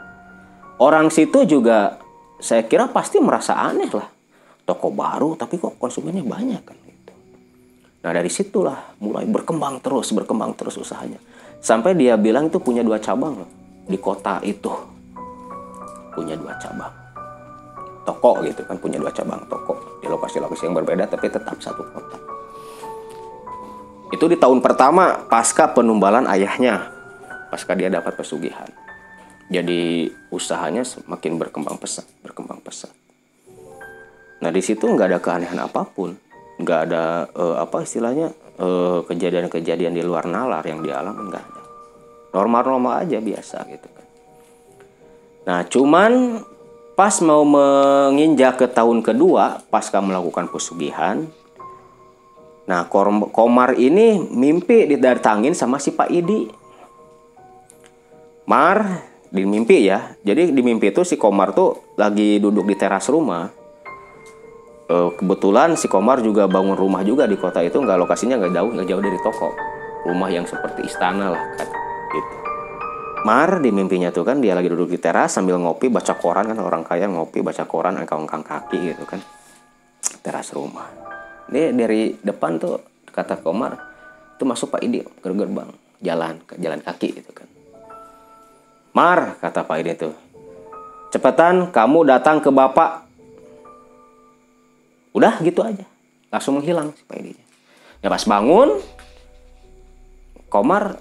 Orang 0.83 1.14
situ 1.14 1.47
juga 1.47 2.02
saya 2.42 2.66
kira 2.66 2.90
pasti 2.90 3.23
merasa 3.23 3.54
aneh 3.54 3.87
lah 3.95 4.19
toko 4.70 4.94
baru 4.94 5.34
tapi 5.34 5.58
kok 5.58 5.82
konsumennya 5.82 6.22
banyak 6.22 6.62
kan 6.62 6.78
gitu. 6.86 7.12
nah 8.06 8.14
dari 8.14 8.30
situlah 8.30 8.94
mulai 9.02 9.26
berkembang 9.26 9.82
terus 9.82 10.14
berkembang 10.14 10.54
terus 10.54 10.78
usahanya. 10.78 11.18
Sampai 11.60 11.92
dia 11.92 12.16
bilang 12.16 12.48
itu 12.48 12.56
punya 12.56 12.80
dua 12.80 12.96
cabang 12.96 13.36
loh 13.36 13.50
di 13.84 13.98
kota 14.00 14.40
itu. 14.46 14.72
Punya 16.14 16.32
dua 16.38 16.56
cabang. 16.56 16.88
Toko 18.06 18.40
gitu 18.46 18.64
kan 18.64 18.80
punya 18.80 18.96
dua 18.96 19.12
cabang 19.12 19.44
toko 19.44 20.00
di 20.00 20.08
lokasi-lokasi 20.08 20.70
yang 20.70 20.76
berbeda 20.80 21.04
tapi 21.10 21.28
tetap 21.28 21.58
satu 21.60 21.82
kota. 21.84 22.16
Itu 24.14 24.24
di 24.30 24.40
tahun 24.40 24.64
pertama 24.64 25.28
pasca 25.28 25.68
penumbalan 25.68 26.24
ayahnya 26.32 26.88
pasca 27.52 27.76
dia 27.76 27.92
dapat 27.92 28.16
pesugihan. 28.16 28.70
Jadi 29.52 30.08
usahanya 30.32 30.86
semakin 30.86 31.36
berkembang 31.36 31.76
pesat 31.76 32.08
berkembang 32.24 32.64
pesat 32.64 33.00
nah 34.40 34.50
di 34.52 34.61
situ 34.64 34.88
nggak 34.88 35.09
ada 35.12 35.20
keanehan 35.20 35.61
apa 35.61 35.85
pun 35.85 36.16
nggak 36.61 36.80
ada 36.88 37.28
eh, 37.32 37.56
apa 37.61 37.85
istilahnya 37.85 38.32
eh, 38.56 38.99
kejadian-kejadian 39.04 39.92
di 39.97 40.02
luar 40.04 40.25
nalar 40.28 40.64
yang 40.64 40.80
dialami 40.80 41.23
nggak 41.28 41.44
ada 41.44 41.62
normal-normal 42.32 43.04
aja 43.04 43.20
biasa 43.20 43.59
gitu 43.68 43.88
kan 43.88 44.06
nah 45.44 45.61
cuman 45.64 46.42
pas 46.97 47.16
mau 47.25 47.44
menginjak 47.44 48.61
ke 48.61 48.66
tahun 48.68 49.00
kedua 49.00 49.64
pasca 49.73 50.00
melakukan 50.00 50.49
pesugihan 50.52 51.25
nah 52.68 52.87
Komar 52.87 53.75
ini 53.75 54.20
mimpi 54.30 54.87
didatangin 54.87 55.56
sama 55.56 55.82
si 55.82 55.90
Pak 55.90 56.09
Idi 56.12 56.61
Mar 58.50 58.82
di 59.30 59.47
mimpi 59.47 59.87
ya. 59.87 60.18
Jadi 60.26 60.50
di 60.50 60.62
mimpi 60.66 60.90
itu 60.90 61.06
si 61.06 61.14
Komar 61.14 61.54
tuh 61.54 61.94
lagi 61.94 62.42
duduk 62.42 62.66
di 62.66 62.75
teras 62.75 63.06
rumah. 63.06 63.47
Eh, 64.90 65.11
kebetulan 65.14 65.78
si 65.78 65.87
Komar 65.87 66.18
juga 66.18 66.50
bangun 66.50 66.75
rumah 66.75 67.06
juga 67.06 67.23
di 67.30 67.38
kota 67.38 67.62
itu 67.62 67.78
nggak 67.78 67.94
lokasinya 67.94 68.42
nggak 68.42 68.52
jauh 68.59 68.70
nggak 68.75 68.88
jauh 68.90 69.02
dari 69.06 69.18
toko. 69.23 69.54
Rumah 70.02 70.28
yang 70.35 70.42
seperti 70.50 70.82
istana 70.82 71.30
lah 71.30 71.44
kan. 71.54 71.68
Gitu. 72.11 72.35
Mar 73.23 73.62
di 73.62 73.70
mimpinya 73.70 74.11
tuh 74.11 74.26
kan 74.26 74.42
dia 74.42 74.50
lagi 74.50 74.66
duduk 74.66 74.90
di 74.90 74.99
teras 74.99 75.38
sambil 75.38 75.62
ngopi 75.62 75.87
baca 75.87 76.18
koran 76.18 76.50
kan 76.50 76.59
orang 76.59 76.82
kaya 76.82 77.06
ngopi 77.06 77.38
baca 77.38 77.62
koran 77.70 78.02
angkang-angkang 78.02 78.42
kaki 78.42 78.90
gitu 78.90 79.06
kan. 79.06 79.23
Teras 80.26 80.50
rumah. 80.50 80.90
Dia 81.47 81.70
dari 81.70 82.18
depan 82.18 82.59
tuh 82.59 82.82
kata 83.14 83.38
Komar 83.38 83.78
itu 84.35 84.42
masuk 84.42 84.75
Pak 84.75 84.82
Idi 84.82 85.06
ke 85.06 85.28
gerbang 85.30 85.70
jalan 86.02 86.42
jalan 86.59 86.80
kaki 86.82 87.14
gitu 87.14 87.30
kan. 87.30 87.47
Mar, 88.90 89.38
kata 89.38 89.62
Pak 89.62 89.76
Ide 89.87 89.94
tuh. 89.94 90.14
Cepetan 91.14 91.70
kamu 91.70 92.11
datang 92.11 92.42
ke 92.42 92.50
Bapak. 92.50 93.10
Udah 95.11 95.38
gitu 95.43 95.62
aja. 95.62 95.85
Langsung 96.31 96.59
menghilang 96.59 96.95
si 96.95 97.02
Pak. 97.07 97.19
Ya 98.00 98.09
pas 98.09 98.25
bangun, 98.25 98.81
Komar 100.50 100.99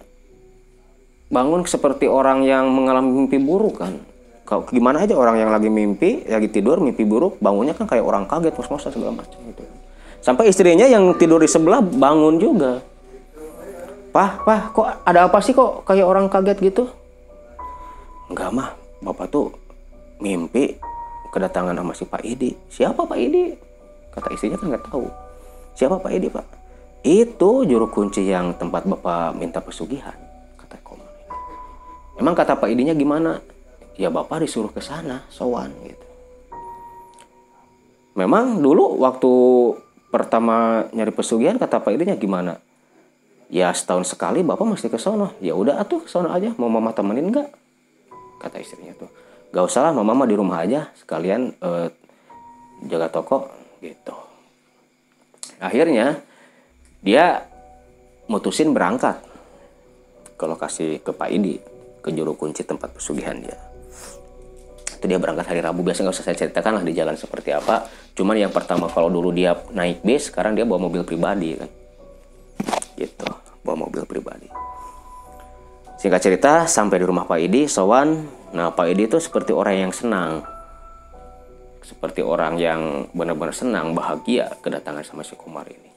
bangun 1.34 1.66
seperti 1.66 2.06
orang 2.06 2.46
yang 2.46 2.70
mengalami 2.70 3.10
mimpi 3.10 3.42
buruk 3.42 3.82
kan. 3.82 3.98
Kau 4.46 4.66
gimana 4.66 5.06
aja 5.06 5.14
orang 5.14 5.42
yang 5.42 5.50
lagi 5.54 5.70
mimpi, 5.70 6.26
lagi 6.26 6.50
tidur 6.50 6.82
mimpi 6.82 7.06
buruk, 7.06 7.38
bangunnya 7.42 7.74
kan 7.78 7.86
kayak 7.86 8.06
orang 8.06 8.26
kaget, 8.26 8.54
mos-mosan 8.58 8.94
segala 8.94 9.22
macam 9.22 9.38
gitu. 9.46 9.62
Sampai 10.22 10.50
istrinya 10.50 10.90
yang 10.90 11.06
tidur 11.18 11.42
di 11.42 11.50
sebelah 11.50 11.82
bangun 11.82 12.42
juga. 12.42 12.82
Pah, 14.10 14.42
pah, 14.42 14.74
kok 14.74 14.88
ada 15.06 15.30
apa 15.30 15.38
sih 15.42 15.54
kok 15.54 15.86
kayak 15.86 16.06
orang 16.06 16.26
kaget 16.34 16.58
gitu? 16.66 16.90
Enggak 18.30 18.50
mah, 18.50 18.74
bapak 19.06 19.30
tuh 19.30 19.54
mimpi 20.18 20.78
kedatangan 21.30 21.78
sama 21.78 21.94
si 21.94 22.06
Pak 22.10 22.22
Idi. 22.26 22.58
Siapa 22.74 23.06
Pak 23.06 23.18
Idi? 23.22 23.69
Kata 24.10 24.34
istrinya 24.34 24.58
kan 24.58 24.74
nggak 24.74 24.86
tahu. 24.90 25.08
Siapa 25.78 26.02
Pak 26.02 26.12
Idi 26.12 26.28
Pak? 26.28 26.46
Itu 27.06 27.64
juru 27.64 27.88
kunci 27.88 28.28
yang 28.28 28.58
tempat 28.60 28.84
bapak 28.84 29.38
minta 29.38 29.64
pesugihan. 29.64 30.16
Kata 30.60 30.78
Komar. 30.84 31.08
Emang 32.20 32.36
kata 32.36 32.60
Pak 32.60 32.68
Idinya 32.68 32.92
gimana? 32.98 33.40
Ya 33.96 34.12
bapak 34.12 34.44
disuruh 34.44 34.72
ke 34.72 34.80
sana, 34.84 35.24
sowan 35.32 35.72
gitu. 35.84 36.08
Memang 38.16 38.60
dulu 38.60 39.00
waktu 39.00 39.32
pertama 40.12 40.88
nyari 40.92 41.16
pesugihan 41.16 41.56
kata 41.56 41.80
Pak 41.80 41.96
Idinya 41.96 42.16
gimana? 42.20 42.60
Ya 43.48 43.72
setahun 43.72 44.12
sekali 44.12 44.44
bapak 44.44 44.68
mesti 44.68 44.92
ke 44.92 45.00
sono. 45.00 45.34
Ya 45.40 45.56
udah 45.56 45.80
atuh 45.80 46.04
ke 46.04 46.10
sono 46.12 46.30
aja. 46.36 46.52
Mau 46.60 46.68
mama 46.68 46.92
temenin 46.92 47.32
nggak? 47.32 47.70
kata 48.40 48.64
istrinya 48.64 48.96
tuh 48.96 49.12
gak 49.52 49.66
usah 49.68 49.92
lah 49.92 49.94
mama 49.94 50.24
di 50.24 50.34
rumah 50.40 50.64
aja 50.64 50.88
sekalian 50.96 51.52
eh, 51.60 51.88
jaga 52.88 53.12
toko 53.12 53.52
gitu. 53.84 54.16
Akhirnya 55.60 56.20
dia 57.04 57.44
mutusin 58.32 58.72
berangkat. 58.72 59.20
Ke 60.40 60.48
lokasi 60.48 61.04
ke 61.04 61.12
Pak 61.12 61.30
Idi 61.36 61.60
ke 62.00 62.16
juru 62.16 62.32
kunci 62.40 62.64
tempat 62.64 62.96
pesugihan 62.96 63.36
dia. 63.36 63.60
Itu 64.96 65.04
dia 65.08 65.20
berangkat 65.20 65.52
hari 65.52 65.60
Rabu. 65.60 65.84
Biasa 65.84 66.08
nggak 66.08 66.16
usah 66.16 66.26
saya 66.28 66.38
ceritakan 66.40 66.80
lah 66.80 66.84
di 66.88 66.96
jalan 66.96 67.20
seperti 67.20 67.52
apa. 67.52 67.88
Cuman 68.16 68.40
yang 68.40 68.52
pertama 68.56 68.88
kalau 68.88 69.12
dulu 69.12 69.36
dia 69.36 69.56
naik 69.76 70.00
bis 70.04 70.32
sekarang 70.32 70.56
dia 70.56 70.64
bawa 70.64 70.88
mobil 70.88 71.04
pribadi 71.04 71.60
kan. 71.60 71.70
Gitu 72.96 73.28
bawa 73.64 73.86
mobil 73.86 74.04
pribadi. 74.08 74.50
Singkat 76.00 76.22
cerita, 76.24 76.54
sampai 76.64 76.98
di 76.98 77.06
rumah 77.06 77.28
Pak 77.28 77.40
Idi, 77.44 77.68
Sowan. 77.68 78.24
Nah, 78.56 78.72
Pak 78.72 78.88
Idi 78.88 79.12
itu 79.12 79.20
seperti 79.20 79.52
orang 79.52 79.88
yang 79.90 79.94
senang. 79.94 80.48
Seperti 81.90 82.22
orang 82.22 82.62
yang 82.62 83.10
benar-benar 83.18 83.58
senang, 83.58 83.98
bahagia 83.98 84.54
kedatangan 84.62 85.02
sama 85.02 85.26
si 85.26 85.34
Komar 85.34 85.66
ini. 85.66 85.90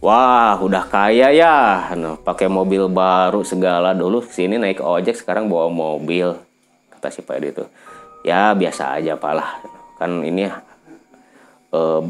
Wah, 0.00 0.56
udah 0.56 0.88
kaya 0.88 1.28
ya. 1.36 1.92
Nah, 1.92 2.16
pakai 2.16 2.48
mobil 2.48 2.88
baru 2.88 3.44
segala 3.44 3.92
dulu 3.92 4.24
sini 4.24 4.56
naik 4.56 4.80
ojek, 4.80 5.20
sekarang 5.20 5.52
bawa 5.52 5.68
mobil. 5.68 6.32
Kata 6.88 7.12
si 7.12 7.20
Pak 7.20 7.36
itu. 7.44 7.64
Ya, 8.24 8.56
biasa 8.56 8.96
aja 8.96 9.20
Pak 9.20 9.32
lah. 9.36 9.50
Kan 10.00 10.24
ini 10.24 10.48
eh, 10.48 12.02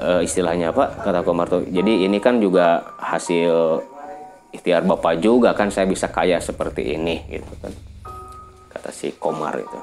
eh, 0.00 0.20
istilahnya 0.24 0.72
apa 0.72 0.96
kata 1.04 1.20
Komar 1.20 1.52
tuh. 1.52 1.68
Jadi 1.68 2.08
ini 2.08 2.16
kan 2.24 2.40
juga 2.40 2.96
hasil 2.96 3.84
ikhtiar 4.50 4.82
bapak 4.82 5.22
juga 5.22 5.54
kan 5.54 5.70
saya 5.70 5.86
bisa 5.86 6.10
kaya 6.10 6.42
seperti 6.42 6.94
ini 6.98 7.22
gitu 7.30 7.50
kan 7.62 7.72
kata 8.70 8.90
si 8.90 9.14
Komar 9.14 9.54
itu 9.58 9.78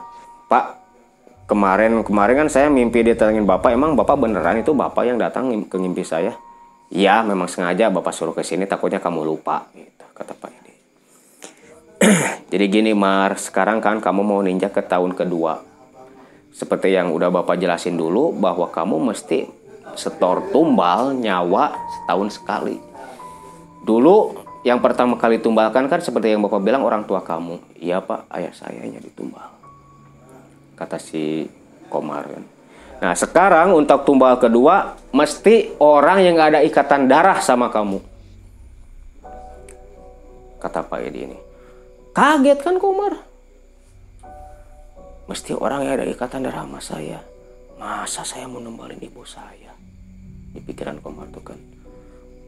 Pak 0.51 0.86
kemarin 1.47 2.03
kemarin 2.03 2.45
kan 2.45 2.49
saya 2.51 2.67
mimpi 2.67 3.07
didatengin 3.07 3.47
bapak 3.47 3.71
emang 3.71 3.95
bapak 3.95 4.19
beneran 4.19 4.59
itu 4.59 4.75
bapak 4.75 5.07
yang 5.07 5.15
datang 5.15 5.47
ke 5.47 5.75
mimpi 5.79 6.03
saya 6.03 6.35
ya 6.91 7.23
memang 7.23 7.47
sengaja 7.47 7.87
bapak 7.87 8.11
suruh 8.11 8.35
ke 8.35 8.43
sini 8.43 8.67
takutnya 8.67 8.99
kamu 8.99 9.23
lupa 9.23 9.71
gitu 9.71 10.05
kata 10.11 10.35
Pak 10.35 10.51
ini 10.51 10.73
jadi 12.51 12.65
gini 12.67 12.91
Mar 12.91 13.39
sekarang 13.39 13.79
kan 13.79 14.03
kamu 14.03 14.21
mau 14.27 14.43
ninjak 14.43 14.75
ke 14.75 14.83
tahun 14.83 15.15
kedua 15.15 15.63
seperti 16.51 16.91
yang 16.91 17.15
udah 17.15 17.31
bapak 17.31 17.55
jelasin 17.55 17.95
dulu 17.95 18.35
bahwa 18.35 18.67
kamu 18.67 19.15
mesti 19.15 19.47
setor 19.95 20.51
tumbal 20.51 21.15
nyawa 21.15 21.79
setahun 21.95 22.43
sekali 22.43 22.75
dulu 23.87 24.43
yang 24.67 24.83
pertama 24.83 25.15
kali 25.15 25.39
tumbalkan 25.39 25.87
kan 25.87 26.03
seperti 26.03 26.35
yang 26.35 26.43
Bapak 26.43 26.59
bilang 26.59 26.83
orang 26.83 27.07
tua 27.07 27.23
kamu. 27.23 27.79
Iya 27.79 28.03
Pak, 28.03 28.27
ayah 28.35 28.51
saya 28.51 28.83
yang 28.83 28.99
ditumbal. 28.99 29.56
Kata 30.77 31.01
si 31.01 31.49
Komar 31.89 32.29
kan. 32.29 32.43
Nah 33.01 33.13
sekarang 33.17 33.73
untuk 33.73 34.05
tumbal 34.05 34.37
kedua 34.37 34.93
mesti 35.09 35.73
orang 35.81 36.21
yang 36.21 36.37
ada 36.37 36.61
ikatan 36.61 37.09
darah 37.09 37.41
sama 37.41 37.73
kamu. 37.73 37.97
Kata 40.61 40.85
Pak 40.85 40.99
Edi 41.01 41.19
ini. 41.25 41.37
Kaget 42.13 42.59
kan 42.61 42.77
Komar? 42.77 43.17
Mesti 45.27 45.51
orang 45.57 45.85
yang 45.85 45.93
ada 45.97 46.05
ikatan 46.05 46.45
darah 46.45 46.63
sama 46.63 46.79
saya. 46.81 47.19
Masa 47.77 48.21
saya 48.21 48.45
mau 48.45 48.61
nembalin 48.61 49.01
ibu 49.01 49.25
saya? 49.25 49.73
Di 50.53 50.61
pikiran 50.61 51.01
Komar 51.01 51.29
tuh 51.33 51.41
kan. 51.41 51.59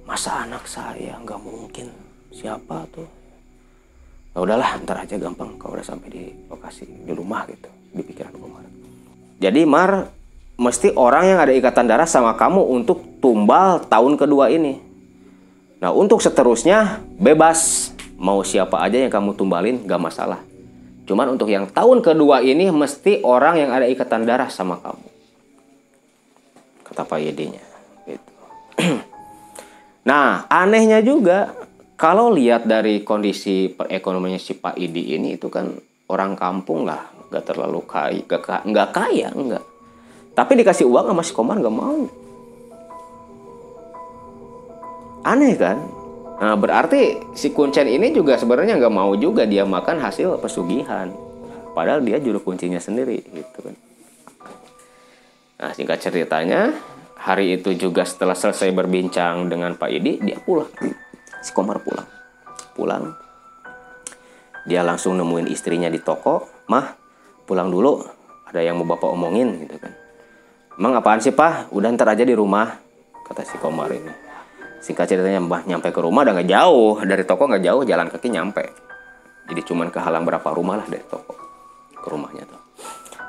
Masa 0.06 0.46
anak 0.46 0.66
saya 0.70 1.18
nggak 1.22 1.42
mungkin 1.42 1.90
siapa 2.30 2.86
tuh 2.94 3.10
ya 4.34 4.46
udahlah 4.46 4.78
ntar 4.86 5.02
aja 5.02 5.18
gampang 5.18 5.58
kalau 5.58 5.74
udah 5.78 5.86
sampai 5.86 6.10
di 6.14 6.24
lokasi 6.50 6.86
di 6.86 7.14
rumah 7.14 7.50
gitu 7.50 7.70
di 7.90 8.02
pikiran 8.06 8.34
Komar 8.36 8.60
jadi 9.40 9.64
Mar 9.64 10.12
mesti 10.60 10.92
orang 11.00 11.32
yang 11.32 11.40
ada 11.40 11.56
ikatan 11.56 11.88
darah 11.88 12.04
sama 12.04 12.36
kamu 12.36 12.60
untuk 12.60 13.00
tumbal 13.24 13.80
tahun 13.88 14.20
kedua 14.20 14.52
ini. 14.52 14.84
Nah 15.80 15.96
untuk 15.96 16.20
seterusnya 16.20 17.00
bebas. 17.16 17.92
Mau 18.20 18.44
siapa 18.44 18.84
aja 18.84 19.00
yang 19.00 19.08
kamu 19.08 19.32
tumbalin 19.32 19.80
gak 19.88 20.04
masalah. 20.04 20.44
Cuman 21.08 21.40
untuk 21.40 21.48
yang 21.48 21.72
tahun 21.72 22.04
kedua 22.04 22.44
ini 22.44 22.68
mesti 22.68 23.24
orang 23.24 23.64
yang 23.64 23.72
ada 23.72 23.88
ikatan 23.88 24.28
darah 24.28 24.52
sama 24.52 24.76
kamu. 24.84 25.08
Kata 26.84 27.08
Pak 27.08 27.20
Yedinya 27.24 27.64
gitu. 28.06 28.32
Nah, 30.00 30.50
anehnya 30.50 31.06
juga 31.06 31.54
kalau 31.94 32.34
lihat 32.34 32.66
dari 32.66 33.06
kondisi 33.06 33.70
perekonomiannya 33.70 34.42
si 34.42 34.58
Pak 34.58 34.74
Idi 34.74 35.14
ini 35.14 35.38
itu 35.38 35.54
kan 35.54 35.70
orang 36.10 36.34
kampung 36.34 36.88
lah, 36.88 37.14
nggak 37.30 37.44
terlalu 37.46 37.80
kaya, 37.86 38.22
nggak 38.26 38.42
ka- 38.42 38.66
nggak 38.66 38.90
kaya, 38.90 39.30
nggak. 39.34 39.64
Tapi 40.34 40.52
dikasih 40.62 40.86
uang 40.90 41.14
sama 41.14 41.24
si 41.26 41.32
Komar 41.34 41.58
nggak 41.62 41.78
mau. 41.78 42.06
Aneh 45.26 45.54
kan? 45.56 45.78
Nah, 46.40 46.56
berarti 46.56 47.20
si 47.36 47.52
Kuncen 47.52 47.92
ini 47.92 48.16
juga 48.16 48.40
sebenarnya 48.40 48.80
nggak 48.80 48.96
mau 48.96 49.12
juga 49.20 49.44
dia 49.44 49.68
makan 49.68 50.00
hasil 50.00 50.40
pesugihan. 50.40 51.12
Padahal 51.76 52.00
dia 52.00 52.18
juru 52.18 52.40
kuncinya 52.40 52.80
sendiri 52.80 53.20
gitu 53.28 53.60
kan. 53.60 53.76
Nah, 55.60 55.72
singkat 55.76 56.00
ceritanya, 56.00 56.72
hari 57.20 57.60
itu 57.60 57.76
juga 57.76 58.08
setelah 58.08 58.32
selesai 58.32 58.72
berbincang 58.72 59.52
dengan 59.52 59.76
Pak 59.76 59.92
Idi, 59.92 60.24
dia 60.24 60.40
pulang. 60.40 60.72
Si 61.44 61.52
Komar 61.52 61.84
pulang. 61.84 62.08
Pulang. 62.80 63.12
Dia 64.64 64.88
langsung 64.88 65.20
nemuin 65.20 65.52
istrinya 65.52 65.92
di 65.92 66.00
toko. 66.00 66.48
Mah, 66.72 66.96
pulang 67.50 67.74
dulu. 67.74 68.06
Ada 68.46 68.62
yang 68.62 68.78
mau 68.78 68.86
bapak 68.86 69.10
omongin 69.10 69.66
gitu 69.66 69.82
kan. 69.82 69.94
Emang 70.78 70.94
apaan 70.94 71.18
sih, 71.18 71.34
Pak? 71.34 71.74
Udah 71.74 71.90
ntar 71.98 72.14
aja 72.14 72.22
di 72.22 72.38
rumah. 72.38 72.78
Kata 73.26 73.42
si 73.42 73.58
Komar 73.58 73.90
ini. 73.90 74.14
Singkat 74.80 75.06
ceritanya, 75.10 75.42
Mbah 75.42 75.66
nyampe 75.66 75.90
ke 75.90 76.00
rumah 76.00 76.24
udah 76.24 76.34
nggak 76.38 76.50
jauh. 76.50 77.02
Dari 77.02 77.24
toko 77.26 77.50
nggak 77.50 77.64
jauh, 77.66 77.82
jalan 77.84 78.08
kaki 78.08 78.30
nyampe. 78.32 78.64
Jadi 79.50 79.62
cuman 79.66 79.90
kehalang 79.90 80.24
berapa 80.30 80.50
rumah 80.54 80.78
lah 80.80 80.88
dari 80.88 81.04
toko 81.10 81.36
ke 82.00 82.08
rumahnya 82.08 82.46
tuh. 82.48 82.62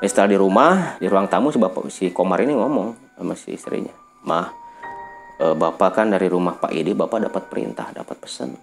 Eh, 0.00 0.09
setelah 0.09 0.33
di 0.33 0.39
rumah, 0.39 0.97
di 0.97 1.11
ruang 1.11 1.29
tamu 1.29 1.53
si 1.53 1.59
bapak 1.61 1.93
si 1.93 2.09
Komar 2.15 2.41
ini 2.41 2.57
ngomong 2.57 3.19
sama 3.21 3.37
si 3.37 3.53
istrinya, 3.53 3.93
"Mah, 4.25 4.49
eh, 5.43 5.55
bapak 5.57 5.91
kan 5.93 6.07
dari 6.09 6.31
rumah 6.31 6.57
Pak 6.57 6.73
Idi, 6.73 6.97
bapak 6.97 7.29
dapat 7.29 7.43
perintah, 7.53 7.93
dapat 7.93 8.17
pesan. 8.17 8.57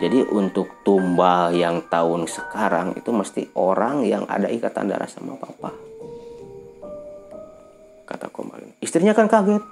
Jadi 0.00 0.24
untuk 0.32 0.80
tumbal 0.80 1.52
yang 1.52 1.84
tahun 1.92 2.24
sekarang 2.24 2.96
itu 2.96 3.12
mesti 3.12 3.52
orang 3.52 4.08
yang 4.08 4.24
ada 4.24 4.48
ikatan 4.48 4.88
darah 4.88 5.06
sama 5.06 5.36
papa." 5.36 5.76
Kata 8.08 8.26
Komar 8.32 8.64
ini. 8.64 8.74
Istrinya 8.82 9.14
kan 9.14 9.30
kaget. 9.30 9.62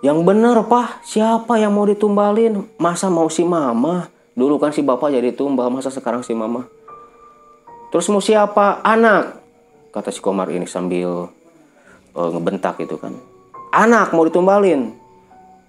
Yang 0.00 0.18
bener, 0.22 0.56
Pak, 0.64 1.02
siapa 1.02 1.58
yang 1.58 1.74
mau 1.74 1.82
ditumbalin? 1.82 2.64
Masa 2.78 3.10
mau 3.10 3.26
si 3.26 3.42
mama? 3.42 4.06
Dulu 4.38 4.62
kan 4.62 4.70
si 4.70 4.86
bapak 4.86 5.10
jadi 5.10 5.34
tumbal, 5.34 5.66
masa 5.66 5.90
sekarang 5.90 6.22
si 6.22 6.30
mama? 6.30 6.70
Terus 7.90 8.06
mau 8.06 8.22
siapa? 8.22 8.78
Anak. 8.86 9.42
Kata 9.90 10.14
si 10.14 10.22
Komar 10.22 10.46
ini 10.54 10.70
sambil 10.70 11.26
eh, 12.14 12.30
ngebentak 12.30 12.78
gitu 12.78 12.94
kan. 12.94 13.18
Anak 13.74 14.14
mau 14.14 14.22
ditumbalin. 14.22 14.94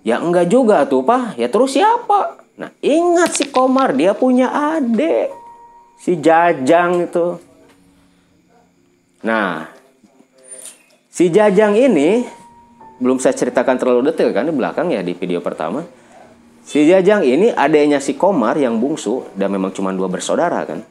Ya 0.06 0.22
enggak 0.22 0.48
juga 0.48 0.86
tuh 0.88 1.04
pak. 1.04 1.36
Ya 1.36 1.52
terus 1.52 1.76
siapa? 1.76 2.40
Nah 2.60 2.70
ingat 2.84 3.40
si 3.40 3.48
Komar 3.48 3.96
dia 3.96 4.12
punya 4.12 4.52
adik. 4.76 5.32
Si 5.96 6.20
Jajang 6.20 7.08
itu. 7.08 7.40
Nah 9.24 9.72
si 11.08 11.32
Jajang 11.32 11.80
ini 11.80 12.28
belum 13.00 13.16
saya 13.24 13.32
ceritakan 13.32 13.80
terlalu 13.80 14.12
detail 14.12 14.36
kan 14.36 14.44
di 14.44 14.52
belakang 14.52 14.92
ya 14.92 15.00
di 15.00 15.16
video 15.16 15.40
pertama. 15.40 15.88
Si 16.68 16.84
Jajang 16.86 17.24
ini 17.24 17.50
adiknya 17.50 18.04
si 18.04 18.20
Komar 18.20 18.60
yang 18.60 18.78
bungsu 18.78 19.26
dan 19.34 19.50
memang 19.56 19.72
cuma 19.72 19.96
dua 19.96 20.12
bersaudara 20.12 20.68
kan. 20.68 20.84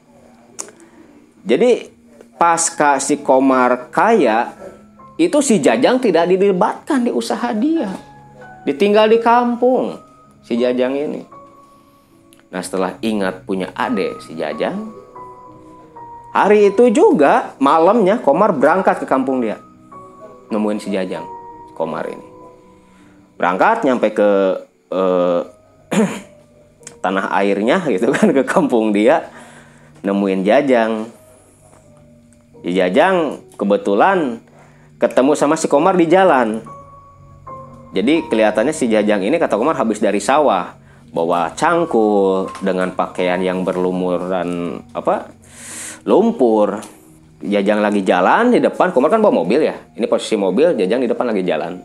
Jadi 1.44 1.86
pasca 2.34 2.96
si 2.98 3.20
Komar 3.20 3.92
kaya, 3.92 4.56
itu 5.20 5.38
si 5.38 5.62
Jajang 5.62 6.02
tidak 6.02 6.26
dilibatkan 6.26 7.06
di 7.06 7.12
usaha 7.14 7.54
dia. 7.54 7.94
Ditinggal 8.66 9.06
di 9.06 9.18
kampung 9.22 9.94
si 10.42 10.58
Jajang 10.58 10.98
ini. 10.98 11.37
Nah 12.48 12.60
setelah 12.64 12.96
ingat 13.04 13.44
punya 13.44 13.68
adik 13.76 14.24
si 14.24 14.32
Jajang, 14.36 14.92
hari 16.32 16.72
itu 16.72 16.88
juga 16.88 17.52
malamnya 17.60 18.20
Komar 18.20 18.56
berangkat 18.56 19.04
ke 19.04 19.06
kampung 19.06 19.44
dia. 19.44 19.60
Nemuin 20.48 20.80
si 20.80 20.88
Jajang, 20.88 21.28
Komar 21.76 22.08
ini. 22.08 22.24
Berangkat 23.36 23.84
nyampe 23.84 24.10
ke 24.16 24.30
eh, 24.90 25.40
tanah 27.04 27.30
airnya 27.36 27.84
gitu 27.86 28.10
kan 28.10 28.32
ke 28.34 28.42
kampung 28.42 28.90
dia 28.90 29.30
nemuin 30.02 30.42
Jajang 30.46 30.92
di 32.62 32.74
Jajang 32.74 33.38
kebetulan 33.54 34.42
ketemu 34.98 35.32
sama 35.38 35.54
si 35.54 35.70
Komar 35.70 35.94
di 35.94 36.10
jalan. 36.10 36.58
Jadi 37.94 38.26
kelihatannya 38.26 38.74
si 38.74 38.90
Jajang 38.90 39.22
ini 39.22 39.38
kata 39.38 39.54
Komar 39.54 39.78
habis 39.78 40.02
dari 40.02 40.18
sawah, 40.18 40.74
bawa 41.10 41.52
cangkul 41.56 42.52
dengan 42.60 42.92
pakaian 42.92 43.40
yang 43.40 43.62
berlumuran 43.62 44.80
apa? 44.92 45.32
lumpur. 46.08 46.80
Jajang 47.38 47.78
lagi 47.78 48.02
jalan 48.02 48.50
di 48.50 48.58
depan, 48.58 48.90
Komar 48.90 49.14
kan 49.14 49.22
bawa 49.22 49.46
mobil 49.46 49.62
ya. 49.62 49.76
Ini 49.94 50.10
posisi 50.10 50.34
mobil, 50.34 50.74
Jajang 50.74 51.06
di 51.06 51.08
depan 51.10 51.30
lagi 51.30 51.46
jalan. 51.46 51.78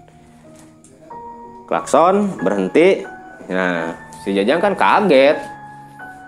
Klakson, 1.70 2.42
berhenti. 2.42 3.06
Nah, 3.54 3.94
si 4.26 4.34
Jajang 4.34 4.58
kan 4.58 4.74
kaget. 4.74 5.38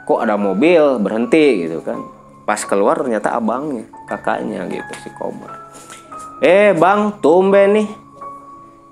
Kok 0.05 0.21
ada 0.21 0.37
mobil 0.37 1.01
berhenti 1.01 1.65
gitu 1.65 1.81
kan 1.81 2.15
pas 2.45 2.61
keluar 2.61 3.01
ternyata 3.01 3.33
abangnya 3.33 3.89
kakaknya 4.05 4.69
gitu 4.69 4.93
si 5.01 5.09
Komar 5.17 5.65
eh 6.45 6.77
bang 6.77 7.17
tumben 7.19 7.81
nih 7.81 7.87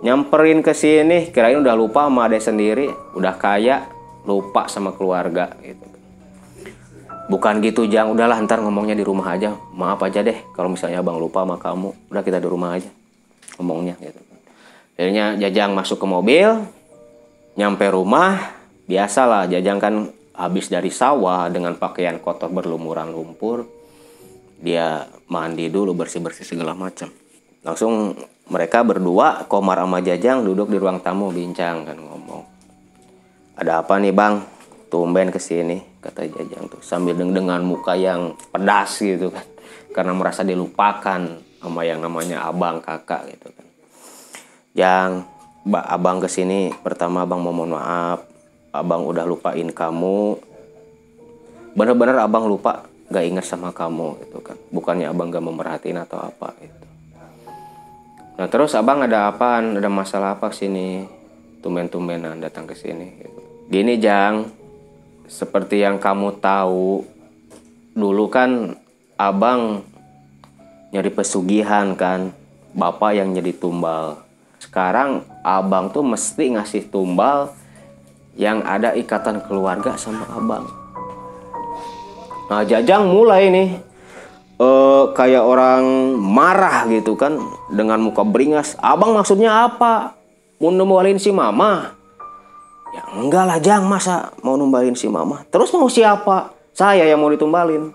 nyamperin 0.04 0.60
ke 0.60 0.76
sini 0.76 1.32
kirain 1.32 1.58
udah 1.64 1.74
lupa 1.74 2.06
sama 2.12 2.28
adek 2.28 2.44
sendiri 2.44 2.88
udah 3.16 3.34
kaya 3.40 3.88
lupa 4.28 4.68
sama 4.68 4.92
keluarga 4.92 5.56
gitu. 5.64 5.88
Bukan 7.32 7.64
gitu 7.64 7.88
jang. 7.88 8.12
Udahlah 8.12 8.36
ntar 8.44 8.60
ngomongnya 8.60 9.00
di 9.00 9.04
rumah 9.04 9.32
aja. 9.32 9.56
Maaf 9.72 10.04
aja 10.04 10.20
deh 10.20 10.44
kalau 10.52 10.72
misalnya 10.72 11.00
abang 11.00 11.16
lupa 11.16 11.48
sama 11.48 11.56
kamu. 11.56 11.90
Udah 12.12 12.24
kita 12.24 12.44
di 12.44 12.48
rumah 12.52 12.76
aja 12.76 12.92
ngomongnya 13.60 13.96
gitu. 14.04 14.20
Akhirnya 14.94 15.40
jajang 15.40 15.72
masuk 15.72 16.04
ke 16.04 16.08
mobil 16.08 16.68
nyampe 17.56 17.88
rumah. 17.88 18.60
Biasalah 18.84 19.48
jajang 19.48 19.80
kan 19.80 20.12
habis 20.36 20.68
dari 20.68 20.92
sawah 20.92 21.48
dengan 21.48 21.80
pakaian 21.80 22.20
kotor 22.20 22.52
berlumuran 22.52 23.16
lumpur. 23.16 23.64
Dia 24.60 25.08
mandi 25.32 25.72
dulu 25.72 25.96
bersih-bersih 25.96 26.44
segala 26.44 26.76
macam. 26.76 27.08
Langsung 27.64 28.16
mereka 28.52 28.84
berdua 28.84 29.48
Komar 29.48 29.80
sama 29.80 30.04
Jajang 30.04 30.44
duduk 30.44 30.68
di 30.68 30.76
ruang 30.76 31.00
tamu 31.00 31.32
bincang 31.32 31.88
kan 31.88 31.96
ngomong. 31.96 32.44
Ada 33.56 33.86
apa 33.86 33.96
nih 34.02 34.12
bang? 34.12 34.44
Tumben 34.92 35.32
ke 35.32 35.40
sini 35.40 35.80
kata 36.04 36.28
Jajang 36.28 36.68
tuh 36.68 36.84
sambil 36.84 37.16
dengan 37.16 37.64
muka 37.64 37.96
yang 37.96 38.36
pedas 38.52 39.00
gitu 39.00 39.32
kan. 39.32 39.48
Karena 39.96 40.12
merasa 40.12 40.44
dilupakan 40.44 41.22
sama 41.64 41.82
yang 41.88 42.04
namanya 42.04 42.44
abang 42.44 42.84
kakak 42.84 43.32
gitu 43.32 43.48
kan. 43.56 43.68
Jang 44.76 45.12
abang 45.72 46.20
ke 46.20 46.28
sini 46.28 46.76
pertama 46.84 47.24
abang 47.24 47.40
mau 47.40 47.56
mohon 47.56 47.80
maaf. 47.80 48.28
Abang 48.74 49.08
udah 49.08 49.24
lupain 49.24 49.70
kamu. 49.72 50.36
Bener-bener 51.74 52.18
abang 52.20 52.46
lupa 52.50 52.86
gak 53.08 53.24
ingat 53.24 53.46
sama 53.48 53.72
kamu 53.72 54.20
gitu 54.28 54.44
kan. 54.44 54.58
Bukannya 54.70 55.08
abang 55.08 55.32
gak 55.32 55.46
memerhatiin 55.46 56.02
atau 56.04 56.20
apa 56.22 56.54
gitu 56.60 56.83
nah 58.34 58.48
terus 58.50 58.74
abang 58.74 59.06
ada 59.06 59.30
apaan? 59.30 59.78
Ada 59.78 59.90
masalah 59.90 60.38
apa 60.38 60.50
sini? 60.50 61.06
Tumben-tumbenan 61.64 62.44
datang 62.44 62.68
ke 62.68 62.76
sini 62.76 63.08
gitu. 63.24 63.40
gini 63.72 63.96
jang. 63.98 64.52
Seperti 65.30 65.80
yang 65.80 65.98
kamu 65.98 66.44
tahu 66.44 67.08
dulu 67.96 68.28
kan 68.28 68.76
abang 69.16 69.86
nyari 70.92 71.12
pesugihan 71.14 71.96
kan. 71.96 72.36
Bapak 72.74 73.14
yang 73.14 73.38
jadi 73.38 73.54
tumbal. 73.54 74.18
Sekarang 74.58 75.24
abang 75.46 75.94
tuh 75.94 76.02
mesti 76.02 76.58
ngasih 76.58 76.90
tumbal 76.90 77.54
yang 78.34 78.66
ada 78.66 78.98
ikatan 78.98 79.46
keluarga 79.46 79.94
sama 79.94 80.26
abang. 80.34 80.66
Nah 82.50 82.66
Jajang 82.66 83.08
mulai 83.08 83.54
nih 83.54 83.93
uh, 84.60 85.14
kayak 85.14 85.42
orang 85.42 85.84
marah 86.18 86.90
gitu 86.90 87.14
kan 87.16 87.38
dengan 87.72 88.02
muka 88.02 88.26
beringas. 88.26 88.76
Abang 88.82 89.14
maksudnya 89.14 89.70
apa? 89.70 90.18
Mau 90.60 90.70
numbalin 90.70 91.18
si 91.18 91.30
mama? 91.30 91.94
Ya 92.94 93.04
enggak 93.18 93.46
lah 93.50 93.60
Jang 93.62 93.90
masa 93.90 94.34
mau 94.46 94.58
numbalin 94.58 94.94
si 94.94 95.10
mama. 95.10 95.42
Terus 95.50 95.74
mau 95.74 95.90
siapa? 95.90 96.54
Saya 96.74 97.06
yang 97.06 97.22
mau 97.22 97.34
ditumbalin. 97.34 97.94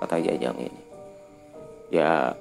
Kata 0.00 0.20
Jajang 0.20 0.56
ini. 0.58 0.80
Ya 1.92 2.36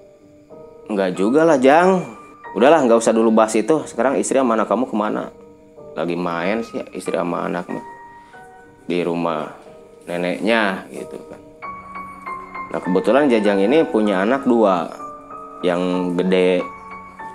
enggak 0.88 1.16
juga 1.20 1.44
lah 1.44 1.60
Jang. 1.60 2.18
Udahlah 2.52 2.84
nggak 2.84 3.00
usah 3.00 3.16
dulu 3.16 3.32
bahas 3.32 3.56
itu. 3.56 3.84
Sekarang 3.88 4.20
istri 4.20 4.36
sama 4.36 4.60
anak 4.60 4.68
kamu 4.68 4.88
ke 4.88 4.96
mana? 4.96 5.32
lagi 5.96 6.16
main 6.16 6.64
sih 6.64 6.80
istri 6.96 7.16
sama 7.16 7.48
anak 7.48 7.68
di 8.88 9.04
rumah 9.04 9.52
neneknya 10.08 10.88
gitu 10.92 11.20
kan 11.28 11.41
nah 12.72 12.80
kebetulan 12.80 13.28
Jajang 13.28 13.60
ini 13.60 13.84
punya 13.84 14.24
anak 14.24 14.48
dua. 14.48 14.90
Yang 15.62 15.82
gede 16.18 16.66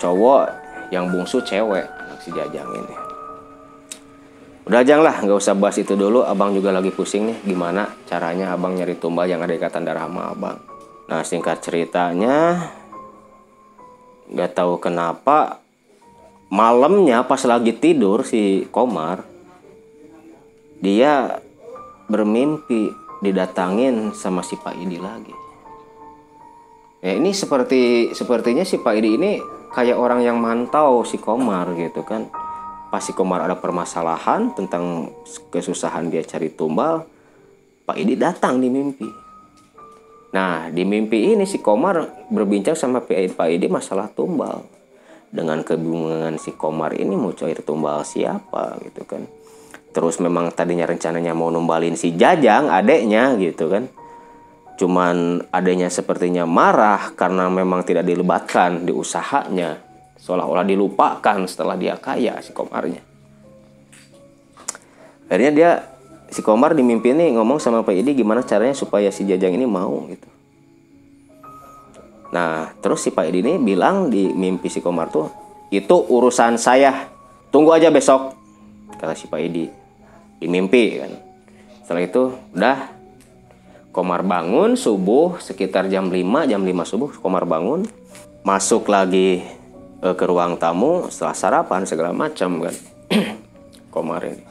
cowok 0.02 0.50
yang 0.90 1.06
bungsu 1.14 1.38
cewek 1.46 1.86
anak 1.86 2.18
si 2.18 2.34
Jajang 2.34 2.66
ini. 2.74 2.94
Udah 4.66 4.82
aja 4.82 4.98
lah, 4.98 5.22
nggak 5.22 5.38
usah 5.38 5.54
bahas 5.54 5.78
itu 5.78 5.94
dulu. 5.94 6.26
Abang 6.26 6.50
juga 6.50 6.74
lagi 6.74 6.90
pusing 6.90 7.30
nih, 7.30 7.38
gimana 7.46 7.86
caranya 8.10 8.50
abang 8.50 8.74
nyari 8.74 8.98
tumbal 8.98 9.30
yang 9.30 9.38
ada 9.46 9.54
ikatan 9.54 9.86
darah 9.86 10.10
sama 10.10 10.34
abang. 10.34 10.58
Nah 11.06 11.22
singkat 11.22 11.62
ceritanya, 11.62 12.66
nggak 14.26 14.58
tahu 14.58 14.82
kenapa 14.82 15.62
malamnya 16.50 17.22
pas 17.22 17.38
lagi 17.46 17.70
tidur 17.78 18.26
si 18.26 18.66
Komar, 18.74 19.22
dia 20.82 21.38
bermimpi 22.10 22.90
didatangin 23.26 24.14
sama 24.14 24.46
si 24.46 24.54
Pak 24.54 24.78
Idi 24.78 25.02
lagi. 25.02 25.34
Ya 27.02 27.18
ini 27.18 27.34
seperti 27.34 28.10
sepertinya 28.14 28.62
si 28.62 28.78
Pak 28.80 28.94
Idi 28.96 29.18
ini 29.18 29.38
kayak 29.74 29.98
orang 29.98 30.24
yang 30.24 30.40
mantau 30.40 31.04
si 31.04 31.20
Komar 31.20 31.74
gitu 31.76 32.02
kan. 32.02 32.30
Pas 32.90 33.02
si 33.02 33.12
Komar 33.12 33.44
ada 33.44 33.58
permasalahan 33.58 34.54
tentang 34.54 35.10
kesusahan 35.50 36.08
dia 36.08 36.22
cari 36.22 36.48
tumbal, 36.54 37.04
Pak 37.84 37.98
Idi 37.98 38.16
datang 38.16 38.62
di 38.62 38.72
mimpi. 38.72 39.06
Nah 40.32 40.72
di 40.72 40.82
mimpi 40.82 41.36
ini 41.36 41.44
si 41.44 41.60
Komar 41.60 42.26
berbincang 42.32 42.74
sama 42.74 43.04
Pak 43.04 43.48
Idi 43.50 43.66
masalah 43.68 44.08
tumbal. 44.10 44.64
Dengan 45.26 45.60
kebingungan 45.60 46.38
si 46.38 46.54
Komar 46.54 46.94
ini 46.96 47.12
mau 47.12 47.34
cari 47.34 47.52
tumbal 47.60 48.06
siapa 48.06 48.78
gitu 48.86 49.02
kan. 49.04 49.26
Terus 49.96 50.20
memang 50.20 50.52
tadinya 50.52 50.84
rencananya 50.84 51.32
mau 51.32 51.48
numbalin 51.48 51.96
si 51.96 52.12
Jajang 52.12 52.68
adeknya 52.68 53.32
gitu 53.40 53.72
kan. 53.72 53.88
Cuman 54.76 55.40
adanya 55.48 55.88
sepertinya 55.88 56.44
marah 56.44 57.16
karena 57.16 57.48
memang 57.48 57.80
tidak 57.80 58.04
dilebatkan 58.04 58.84
di 58.84 58.92
usahanya. 58.92 59.80
Seolah-olah 60.20 60.68
dilupakan 60.68 61.48
setelah 61.48 61.80
dia 61.80 61.96
kaya 61.96 62.36
si 62.44 62.52
Komarnya. 62.52 63.00
Akhirnya 65.32 65.52
dia 65.56 65.70
si 66.28 66.44
Komar 66.44 66.76
di 66.76 66.84
mimpi 66.84 67.16
ini 67.16 67.32
ngomong 67.32 67.56
sama 67.56 67.80
Pak 67.80 67.96
Idi 67.96 68.20
gimana 68.20 68.44
caranya 68.44 68.76
supaya 68.76 69.08
si 69.08 69.24
Jajang 69.24 69.56
ini 69.56 69.64
mau 69.64 70.04
gitu. 70.12 70.28
Nah 72.36 72.76
terus 72.84 73.00
si 73.00 73.16
Pak 73.16 73.32
Idi 73.32 73.40
ini 73.40 73.56
bilang 73.56 74.12
di 74.12 74.28
mimpi 74.28 74.68
si 74.68 74.84
Komar 74.84 75.08
tuh 75.08 75.32
itu 75.72 75.96
urusan 75.96 76.60
saya. 76.60 77.08
Tunggu 77.48 77.72
aja 77.72 77.88
besok 77.88 78.36
kata 79.00 79.16
si 79.16 79.24
Pak 79.24 79.40
Idi 79.40 79.85
di 80.40 80.46
mimpi 80.46 81.00
kan. 81.00 81.12
Setelah 81.84 82.02
itu 82.02 82.22
udah 82.56 82.78
Komar 83.96 84.20
bangun 84.20 84.76
subuh 84.76 85.40
sekitar 85.40 85.88
jam 85.88 86.12
5 86.12 86.20
jam 86.52 86.60
5 86.60 86.68
subuh 86.84 87.10
Komar 87.16 87.48
bangun 87.48 87.88
masuk 88.44 88.92
lagi 88.92 89.40
e, 90.04 90.08
ke 90.12 90.24
ruang 90.28 90.60
tamu 90.60 91.08
setelah 91.08 91.32
sarapan 91.32 91.88
segala 91.88 92.12
macam 92.12 92.60
kan. 92.60 92.74
Komar 93.94 94.20
ini. 94.28 94.44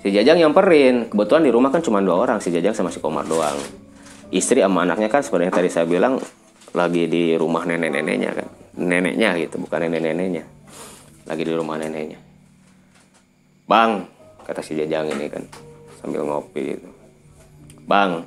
Si 0.00 0.08
Jajang 0.08 0.40
nyamperin. 0.40 1.12
Kebetulan 1.12 1.44
di 1.44 1.52
rumah 1.52 1.68
kan 1.68 1.84
cuma 1.84 2.00
dua 2.00 2.24
orang 2.24 2.40
si 2.40 2.48
Jajang 2.48 2.72
sama 2.72 2.88
si 2.88 3.04
Komar 3.04 3.28
doang. 3.28 3.60
Istri 4.32 4.64
sama 4.64 4.88
anaknya 4.88 5.12
kan 5.12 5.20
sebenarnya 5.20 5.52
tadi 5.52 5.68
saya 5.68 5.84
bilang 5.84 6.16
lagi 6.72 7.04
di 7.04 7.36
rumah 7.36 7.68
nenek-neneknya 7.68 8.30
kan. 8.32 8.48
Neneknya 8.80 9.36
gitu 9.36 9.60
bukan 9.60 9.84
nenek-neneknya. 9.84 10.48
Lagi 11.28 11.42
di 11.44 11.52
rumah 11.52 11.76
neneknya. 11.76 12.16
Bang 13.68 14.08
kata 14.50 14.66
si 14.66 14.74
Jajang 14.74 15.06
ini 15.14 15.30
kan 15.30 15.46
sambil 16.02 16.26
ngopi 16.26 16.74
gitu. 16.74 16.90
Bang 17.86 18.26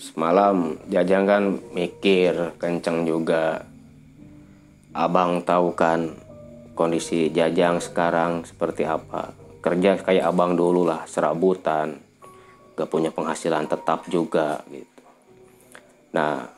semalam 0.00 0.80
Jajang 0.88 1.28
kan 1.28 1.42
mikir 1.76 2.56
kenceng 2.56 3.04
juga. 3.04 3.68
Abang 4.96 5.44
tahu 5.44 5.76
kan 5.76 6.16
kondisi 6.72 7.28
Jajang 7.28 7.84
sekarang 7.84 8.48
seperti 8.48 8.88
apa? 8.88 9.36
Kerja 9.60 10.00
kayak 10.00 10.32
abang 10.32 10.56
dulu 10.56 10.88
lah 10.88 11.04
serabutan. 11.04 12.00
Gak 12.74 12.88
punya 12.88 13.12
penghasilan 13.12 13.68
tetap 13.68 14.08
juga 14.08 14.64
gitu. 14.72 15.04
Nah 16.16 16.48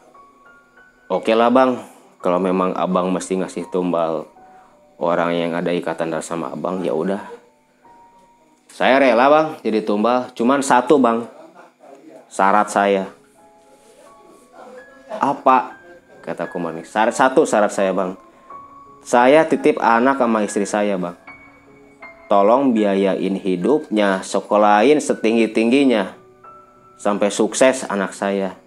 oke 1.11 1.27
okay 1.27 1.35
lah 1.35 1.51
bang 1.51 1.83
kalau 2.23 2.39
memang 2.39 2.79
abang 2.79 3.11
mesti 3.11 3.43
ngasih 3.43 3.67
tumbal 3.75 4.31
orang 4.97 5.35
yang 5.37 5.53
ada 5.53 5.75
ikatan 5.75 6.09
darah 6.09 6.25
sama 6.25 6.55
abang 6.55 6.81
ya 6.81 6.97
udah 6.97 7.36
saya 8.77 9.01
rela 9.01 9.33
bang 9.33 9.49
jadi 9.65 9.81
tumbal. 9.81 10.29
Cuman 10.37 10.61
satu 10.61 11.01
bang 11.01 11.25
syarat 12.29 12.69
saya. 12.69 13.09
Apa? 15.17 15.81
Kata 16.21 16.45
Komar 16.45 16.77
syarat 16.85 17.17
satu 17.17 17.49
syarat 17.49 17.73
saya 17.73 17.97
bang. 17.97 18.13
Saya 19.01 19.49
titip 19.49 19.81
anak 19.81 20.21
sama 20.21 20.45
istri 20.45 20.69
saya 20.69 21.01
bang. 21.01 21.17
Tolong 22.29 22.77
biayain 22.77 23.41
hidupnya 23.41 24.21
sekolahin 24.21 25.01
setinggi 25.01 25.49
tingginya 25.57 26.13
sampai 27.01 27.33
sukses 27.33 27.89
anak 27.89 28.13
saya. 28.13 28.61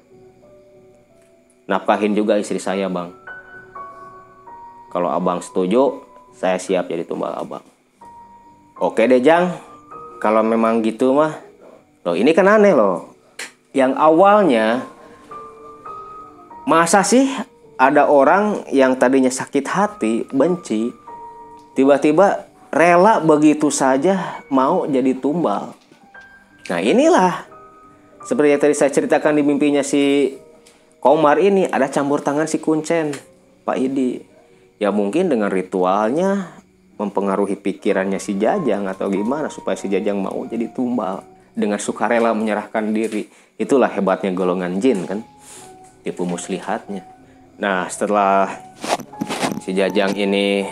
Nafkahin 1.70 2.18
juga 2.18 2.42
istri 2.42 2.58
saya 2.58 2.90
bang. 2.90 3.14
Kalau 4.90 5.14
abang 5.14 5.38
setuju 5.38 6.02
saya 6.34 6.58
siap 6.58 6.90
jadi 6.90 7.06
tumbal 7.06 7.38
abang. 7.38 7.62
Oke 8.82 9.06
deh 9.06 9.22
jang 9.22 9.69
kalau 10.20 10.46
memang 10.46 10.84
gitu 10.84 11.16
mah 11.16 11.40
loh 12.06 12.16
ini 12.16 12.32
kan 12.36 12.48
aneh 12.48 12.76
loh 12.76 13.16
yang 13.74 13.96
awalnya 13.96 14.84
Masa 16.70 17.02
sih 17.02 17.26
ada 17.82 18.06
orang 18.06 18.62
yang 18.70 18.94
tadinya 18.94 19.34
sakit 19.34 19.66
hati, 19.66 20.22
benci, 20.30 20.94
tiba-tiba 21.74 22.46
rela 22.70 23.18
begitu 23.18 23.74
saja 23.74 24.46
mau 24.54 24.86
jadi 24.86 25.18
tumbal. 25.18 25.74
Nah 26.70 26.78
inilah 26.78 27.50
seperti 28.22 28.54
yang 28.54 28.62
tadi 28.62 28.76
saya 28.78 28.94
ceritakan 28.94 29.42
di 29.42 29.42
mimpinya 29.42 29.82
si 29.82 30.38
Komar 31.02 31.42
ini 31.42 31.66
ada 31.66 31.90
campur 31.90 32.22
tangan 32.22 32.46
si 32.46 32.62
Kuncen, 32.62 33.18
Pak 33.66 33.78
Idi. 33.82 34.22
Ya 34.78 34.94
mungkin 34.94 35.26
dengan 35.26 35.50
ritualnya 35.50 36.59
mempengaruhi 37.00 37.56
pikirannya 37.56 38.20
si 38.20 38.36
Jajang 38.36 38.86
atau 38.92 39.08
gimana 39.08 39.48
supaya 39.48 39.80
si 39.80 39.88
Jajang 39.88 40.20
mau 40.20 40.44
jadi 40.44 40.68
tumbal 40.76 41.24
dengan 41.56 41.80
sukarela 41.80 42.36
menyerahkan 42.36 42.92
diri. 42.92 43.32
Itulah 43.56 43.88
hebatnya 43.88 44.36
golongan 44.36 44.84
jin 44.84 45.08
kan 45.08 45.24
tipu 46.04 46.28
muslihatnya. 46.28 47.08
Nah, 47.56 47.88
setelah 47.88 48.52
si 49.64 49.72
Jajang 49.72 50.12
ini 50.20 50.68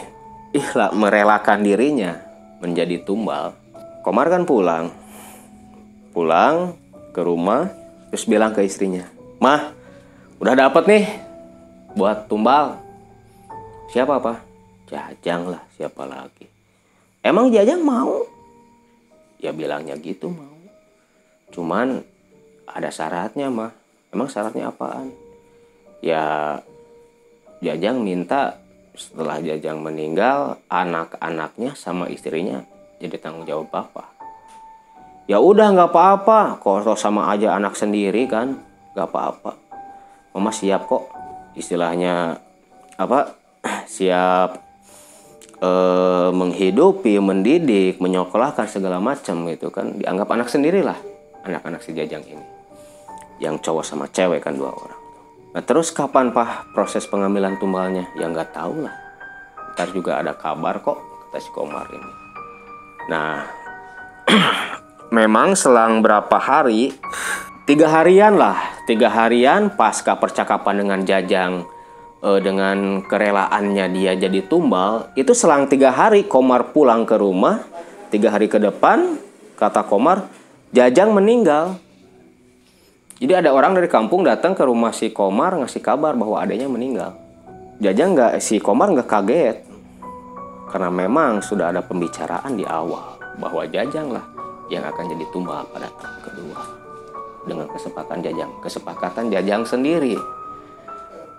ikhlas 0.51 0.91
merelakan 0.91 1.63
dirinya 1.63 2.19
menjadi 2.59 3.03
tumbal, 3.07 3.55
Komar 4.03 4.31
kan 4.31 4.47
pulang. 4.47 4.91
Pulang 6.15 6.79
ke 7.11 7.19
rumah 7.19 7.67
terus 8.07 8.23
bilang 8.23 8.55
ke 8.55 8.63
istrinya, 8.63 9.03
"Mah, 9.43 9.75
udah 10.39 10.55
dapat 10.55 10.83
nih 10.87 11.05
buat 11.91 12.31
tumbal." 12.31 12.79
Siapa, 13.91 14.15
Pak? 14.23 14.46
Jajang 14.87 15.51
lah, 15.51 15.63
siapa 15.75 16.07
lagi? 16.07 16.47
Emang 17.19 17.51
Jajang 17.51 17.83
mau? 17.83 18.23
Ya 19.37 19.51
bilangnya 19.51 19.99
gitu 19.99 20.31
mau. 20.31 20.57
Cuman 21.51 22.01
ada 22.67 22.89
syaratnya, 22.91 23.51
mah. 23.51 23.75
Emang 24.15 24.31
syaratnya 24.31 24.71
apaan? 24.71 25.11
Ya 25.99 26.57
Jajang 27.59 27.99
minta 27.99 28.55
setelah 28.95 29.43
Jajang 29.43 29.83
meninggal 29.83 30.57
anak-anaknya 30.71 31.75
sama 31.75 32.09
istrinya 32.09 32.63
jadi 32.97 33.15
tanggung 33.21 33.45
jawab 33.45 33.69
bapak. 33.69 34.09
Ya 35.27 35.43
udah 35.43 35.75
nggak 35.75 35.91
apa-apa, 35.91 36.57
kok 36.63 36.87
sama 36.95 37.27
aja 37.29 37.53
anak 37.53 37.75
sendiri 37.75 38.25
kan, 38.31 38.63
nggak 38.95 39.07
apa-apa. 39.11 39.59
Mama 40.31 40.55
siap 40.55 40.87
kok, 40.87 41.11
istilahnya 41.53 42.39
apa? 42.95 43.35
siap 43.89 44.66
eh, 45.61 46.29
menghidupi, 46.33 47.17
mendidik, 47.21 47.97
menyekolahkan 48.01 48.69
segala 48.69 49.01
macam 49.01 49.47
gitu 49.49 49.69
kan, 49.73 49.97
dianggap 49.97 50.27
anak 50.29 50.47
sendirilah 50.49 50.97
anak-anak 51.47 51.79
si 51.79 51.95
Jajang 51.95 52.27
ini 52.27 52.45
yang 53.39 53.61
cowok 53.61 53.85
sama 53.85 54.05
cewek 54.11 54.43
kan 54.43 54.57
dua 54.57 54.73
orang. 54.73 54.99
Nah 55.55 55.63
terus 55.63 55.89
kapan 55.95 56.35
pak 56.35 56.75
proses 56.75 57.07
pengambilan 57.07 57.55
tumbalnya? 57.57 58.09
Ya 58.19 58.27
nggak 58.27 58.51
tahu 58.53 58.83
lah. 58.83 58.93
Ntar 59.73 59.93
juga 59.95 60.19
ada 60.19 60.33
kabar 60.35 60.81
kok 60.83 60.97
kata 61.29 61.37
si 61.39 61.49
Komar 61.53 61.87
ini. 61.93 62.11
Nah 63.07 63.45
memang 65.17 65.55
selang 65.55 66.03
berapa 66.03 66.35
hari, 66.35 66.91
tiga 67.69 67.87
harian 67.93 68.35
lah, 68.35 68.57
tiga 68.89 69.07
harian 69.07 69.71
pasca 69.71 70.17
percakapan 70.17 70.83
dengan 70.83 70.99
Jajang 71.05 71.76
eh, 72.23 72.39
dengan 72.41 73.03
kerelaannya 73.05 73.85
dia 73.93 74.13
jadi 74.17 74.45
tumbal, 74.45 75.11
itu 75.17 75.33
selang 75.35 75.69
tiga 75.69 75.93
hari 75.93 76.25
Komar 76.25 76.71
pulang 76.71 77.03
ke 77.03 77.17
rumah, 77.17 77.65
tiga 78.09 78.33
hari 78.33 78.47
ke 78.47 78.57
depan 78.57 79.17
kata 79.57 79.83
Komar 79.85 80.29
Jajang 80.75 81.15
meninggal. 81.15 81.79
Jadi 83.17 83.33
ada 83.33 83.49
orang 83.49 83.73
dari 83.73 83.89
kampung 83.89 84.21
datang 84.21 84.53
ke 84.53 84.61
rumah 84.61 84.93
si 84.93 85.09
Komar 85.09 85.57
ngasih 85.57 85.81
kabar 85.81 86.13
bahwa 86.13 86.37
adanya 86.37 86.69
meninggal. 86.69 87.17
Jajang 87.81 88.13
nggak 88.13 88.37
si 88.43 88.61
Komar 88.61 88.93
nggak 88.93 89.09
kaget 89.09 89.57
karena 90.67 90.91
memang 90.91 91.39
sudah 91.39 91.71
ada 91.71 91.79
pembicaraan 91.79 92.59
di 92.59 92.67
awal 92.67 93.15
bahwa 93.39 93.63
Jajang 93.65 94.11
lah 94.11 94.25
yang 94.67 94.83
akan 94.83 95.03
jadi 95.15 95.25
tumbal 95.31 95.63
pada 95.71 95.87
tahun 95.95 96.19
kedua 96.27 96.61
dengan 97.47 97.65
kesepakatan 97.71 98.19
Jajang, 98.19 98.51
kesepakatan 98.59 99.25
Jajang 99.31 99.63
sendiri. 99.63 100.19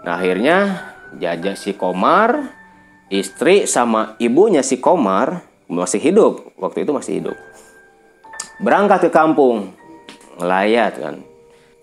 Nah 0.09 0.16
akhirnya 0.16 0.88
Jajang 1.21 1.53
si 1.53 1.77
Komar, 1.77 2.49
istri 3.12 3.68
sama 3.68 4.16
ibunya 4.16 4.64
si 4.64 4.81
Komar 4.81 5.44
masih 5.68 6.01
hidup 6.01 6.49
waktu 6.57 6.88
itu 6.88 6.97
masih 6.97 7.12
hidup. 7.21 7.37
Berangkat 8.57 9.05
ke 9.05 9.11
kampung, 9.12 9.77
ngelayat 10.40 10.97
kan. 10.97 11.21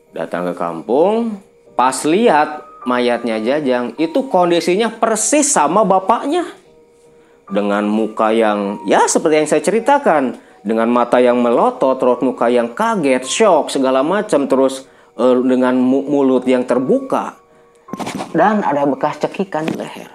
Datang 0.09 0.49
ke 0.49 0.53
kampung, 0.57 1.37
pas 1.77 1.93
lihat 2.01 2.65
mayatnya 2.89 3.37
Jajang 3.37 3.93
itu 4.01 4.25
kondisinya 4.25 4.89
persis 4.89 5.45
sama 5.45 5.85
bapaknya. 5.85 6.49
Dengan 7.45 7.85
muka 7.85 8.33
yang 8.33 8.81
ya 8.89 9.05
seperti 9.05 9.45
yang 9.45 9.49
saya 9.53 9.61
ceritakan, 9.61 10.41
dengan 10.65 10.89
mata 10.89 11.21
yang 11.21 11.45
melotot, 11.45 12.01
terus 12.01 12.25
muka 12.25 12.49
yang 12.49 12.73
kaget, 12.73 13.21
shock 13.21 13.69
segala 13.69 14.01
macam, 14.01 14.49
terus 14.49 14.89
uh, 15.13 15.37
dengan 15.45 15.77
mulut 15.77 16.41
yang 16.49 16.65
terbuka 16.65 17.44
dan 18.35 18.61
ada 18.61 18.83
bekas 18.87 19.19
cekikan 19.21 19.67
di 19.67 19.75
leher. 19.77 20.09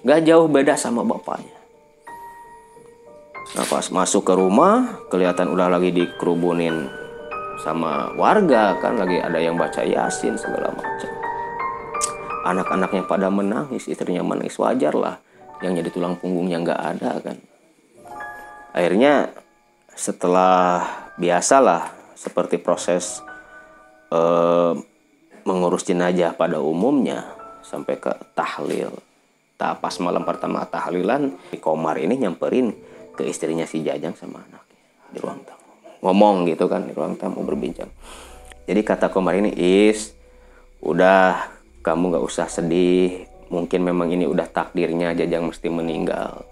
Gak 0.00 0.24
jauh 0.24 0.48
beda 0.48 0.80
sama 0.80 1.04
bapaknya. 1.04 1.58
Nah 3.56 3.66
pas 3.66 3.86
masuk 3.92 4.24
ke 4.24 4.34
rumah, 4.36 5.02
kelihatan 5.12 5.50
udah 5.52 5.68
lagi 5.68 5.92
dikerubunin 5.92 6.88
sama 7.60 8.14
warga 8.16 8.78
kan, 8.80 8.96
lagi 8.96 9.20
ada 9.20 9.36
yang 9.36 9.58
baca 9.60 9.84
yasin 9.84 10.38
segala 10.40 10.72
macam. 10.72 11.10
Anak-anaknya 12.48 13.04
pada 13.04 13.28
menangis, 13.28 13.84
istrinya 13.90 14.24
menangis 14.24 14.56
wajar 14.56 14.96
lah. 14.96 15.16
Yang 15.60 15.84
jadi 15.84 15.88
tulang 15.92 16.14
punggungnya 16.16 16.56
nggak 16.64 16.80
ada 16.96 17.12
kan 17.20 17.36
akhirnya 18.70 19.34
setelah 19.94 20.86
biasalah 21.18 21.92
seperti 22.14 22.56
proses 22.62 23.20
eh, 24.14 24.72
mengurus 25.44 25.86
jenazah 25.86 26.34
pada 26.34 26.58
umumnya 26.58 27.24
sampai 27.64 27.96
ke 28.00 28.12
tahlil. 28.32 28.92
Tak 29.60 29.84
pas 29.84 29.92
malam 30.00 30.24
pertama 30.24 30.64
tahlilan, 30.64 31.36
Komar 31.60 32.00
ini 32.00 32.16
nyamperin 32.16 32.72
ke 33.12 33.28
istrinya 33.28 33.68
si 33.68 33.84
Jajang 33.84 34.16
sama 34.16 34.40
anaknya 34.40 34.80
di 35.12 35.18
ruang 35.20 35.40
tamu. 35.44 35.68
Ngomong 36.00 36.48
gitu 36.48 36.64
kan 36.64 36.88
di 36.88 36.96
ruang 36.96 37.20
tamu 37.20 37.44
berbincang. 37.44 37.92
Jadi 38.64 38.80
kata 38.80 39.12
Komar 39.12 39.36
ini, 39.36 39.52
Is, 39.52 40.16
udah 40.80 41.52
kamu 41.84 42.16
gak 42.16 42.24
usah 42.24 42.48
sedih. 42.48 43.28
Mungkin 43.52 43.84
memang 43.84 44.08
ini 44.08 44.24
udah 44.24 44.48
takdirnya 44.48 45.12
Jajang 45.12 45.52
mesti 45.52 45.68
meninggal 45.68 46.50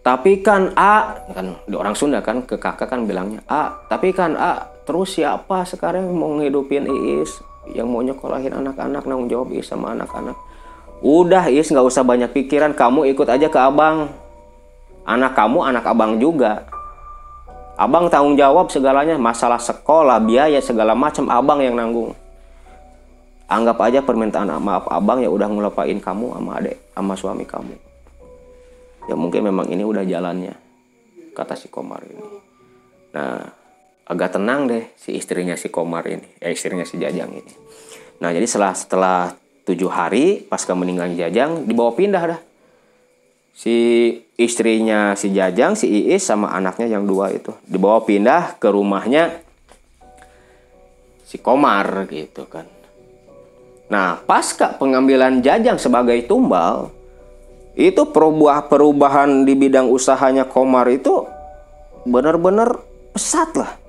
tapi 0.00 0.40
kan 0.40 0.72
A 0.80 1.12
kan 1.36 1.60
orang 1.68 1.92
Sunda 1.92 2.24
kan 2.24 2.40
ke 2.44 2.56
kakak 2.56 2.88
kan 2.88 3.04
bilangnya 3.04 3.44
A 3.44 3.84
tapi 3.88 4.16
kan 4.16 4.32
A 4.32 4.69
terus 4.90 5.14
siapa 5.14 5.62
sekarang 5.62 6.10
yang 6.10 6.18
mau 6.18 6.34
ngidupin 6.34 6.90
Iis? 6.90 7.38
Yang 7.70 7.86
mau 7.86 8.02
nyekolahin 8.02 8.50
anak-anak 8.50 9.06
nanggung 9.06 9.30
jawab 9.30 9.54
Iis 9.54 9.70
sama 9.70 9.94
anak-anak. 9.94 10.34
Udah 10.98 11.46
Iis 11.46 11.70
nggak 11.70 11.86
usah 11.86 12.02
banyak 12.02 12.34
pikiran. 12.34 12.74
Kamu 12.74 13.06
ikut 13.06 13.30
aja 13.30 13.46
ke 13.46 13.54
abang. 13.54 14.10
Anak 15.06 15.38
kamu 15.38 15.62
anak 15.62 15.86
abang 15.86 16.18
juga. 16.18 16.66
Abang 17.78 18.10
tanggung 18.10 18.34
jawab 18.34 18.66
segalanya. 18.74 19.14
Masalah 19.14 19.62
sekolah 19.62 20.18
biaya 20.18 20.58
segala 20.58 20.98
macam 20.98 21.30
abang 21.30 21.62
yang 21.62 21.78
nanggung. 21.78 22.10
Anggap 23.46 23.78
aja 23.86 24.02
permintaan 24.02 24.50
maaf 24.58 24.90
abang 24.90 25.22
ya 25.22 25.30
udah 25.30 25.46
ngelupain 25.46 26.02
kamu 26.02 26.34
sama 26.34 26.58
adek 26.58 26.78
sama 26.98 27.14
suami 27.14 27.46
kamu. 27.46 27.74
Ya 29.06 29.14
mungkin 29.14 29.46
memang 29.46 29.70
ini 29.70 29.86
udah 29.86 30.02
jalannya 30.02 30.58
kata 31.30 31.54
si 31.54 31.70
Komar 31.70 32.02
ini. 32.02 32.26
Nah 33.14 33.59
agak 34.10 34.34
tenang 34.34 34.66
deh 34.66 34.90
si 34.98 35.14
istrinya 35.14 35.54
si 35.54 35.70
Komar 35.70 36.02
ini 36.10 36.26
eh 36.42 36.50
istrinya 36.50 36.82
si 36.82 36.98
Jajang 36.98 37.30
ini. 37.30 37.52
Nah 38.18 38.34
jadi 38.34 38.42
setelah 38.42 38.74
setelah 38.74 39.20
tujuh 39.62 39.86
hari 39.86 40.42
pasca 40.42 40.74
meninggalnya 40.74 41.30
Jajang 41.30 41.62
dibawa 41.62 41.94
pindah 41.94 42.22
dah. 42.34 42.40
Si 43.54 43.74
istrinya 44.34 45.14
si 45.14 45.30
Jajang 45.30 45.78
si 45.78 45.86
Iis 45.86 46.26
sama 46.26 46.50
anaknya 46.50 46.90
yang 46.90 47.06
dua 47.06 47.30
itu 47.30 47.54
dibawa 47.70 48.02
pindah 48.02 48.58
ke 48.58 48.66
rumahnya 48.66 49.46
si 51.22 51.38
Komar 51.38 52.10
gitu 52.10 52.50
kan. 52.50 52.66
Nah, 53.90 54.22
pasca 54.22 54.74
pengambilan 54.78 55.42
Jajang 55.42 55.74
sebagai 55.74 56.22
tumbal, 56.30 56.94
itu 57.74 58.06
perubah 58.06 58.70
perubahan 58.70 59.42
di 59.42 59.58
bidang 59.58 59.90
usahanya 59.90 60.46
Komar 60.46 60.86
itu 60.90 61.26
benar-benar 62.06 62.78
pesat 63.10 63.50
lah. 63.58 63.79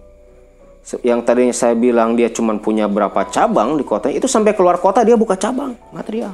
Yang 1.05 1.19
tadinya 1.23 1.55
saya 1.55 1.77
bilang 1.77 2.17
dia 2.17 2.27
cuma 2.33 2.57
punya 2.57 2.89
berapa 2.89 3.29
cabang 3.29 3.77
di 3.77 3.85
kota 3.85 4.09
itu 4.09 4.25
sampai 4.25 4.57
keluar 4.57 4.81
kota 4.81 5.05
dia 5.05 5.13
buka 5.13 5.37
cabang 5.37 5.77
material. 5.93 6.33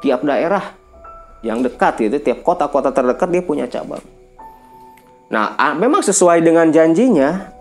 Tiap 0.00 0.24
daerah 0.24 0.74
yang 1.44 1.60
dekat 1.60 2.08
itu 2.08 2.16
tiap 2.24 2.40
kota-kota 2.40 2.88
terdekat 2.88 3.28
dia 3.28 3.42
punya 3.44 3.68
cabang. 3.68 4.00
Nah, 5.30 5.54
memang 5.78 6.02
sesuai 6.02 6.42
dengan 6.42 6.72
janjinya 6.72 7.52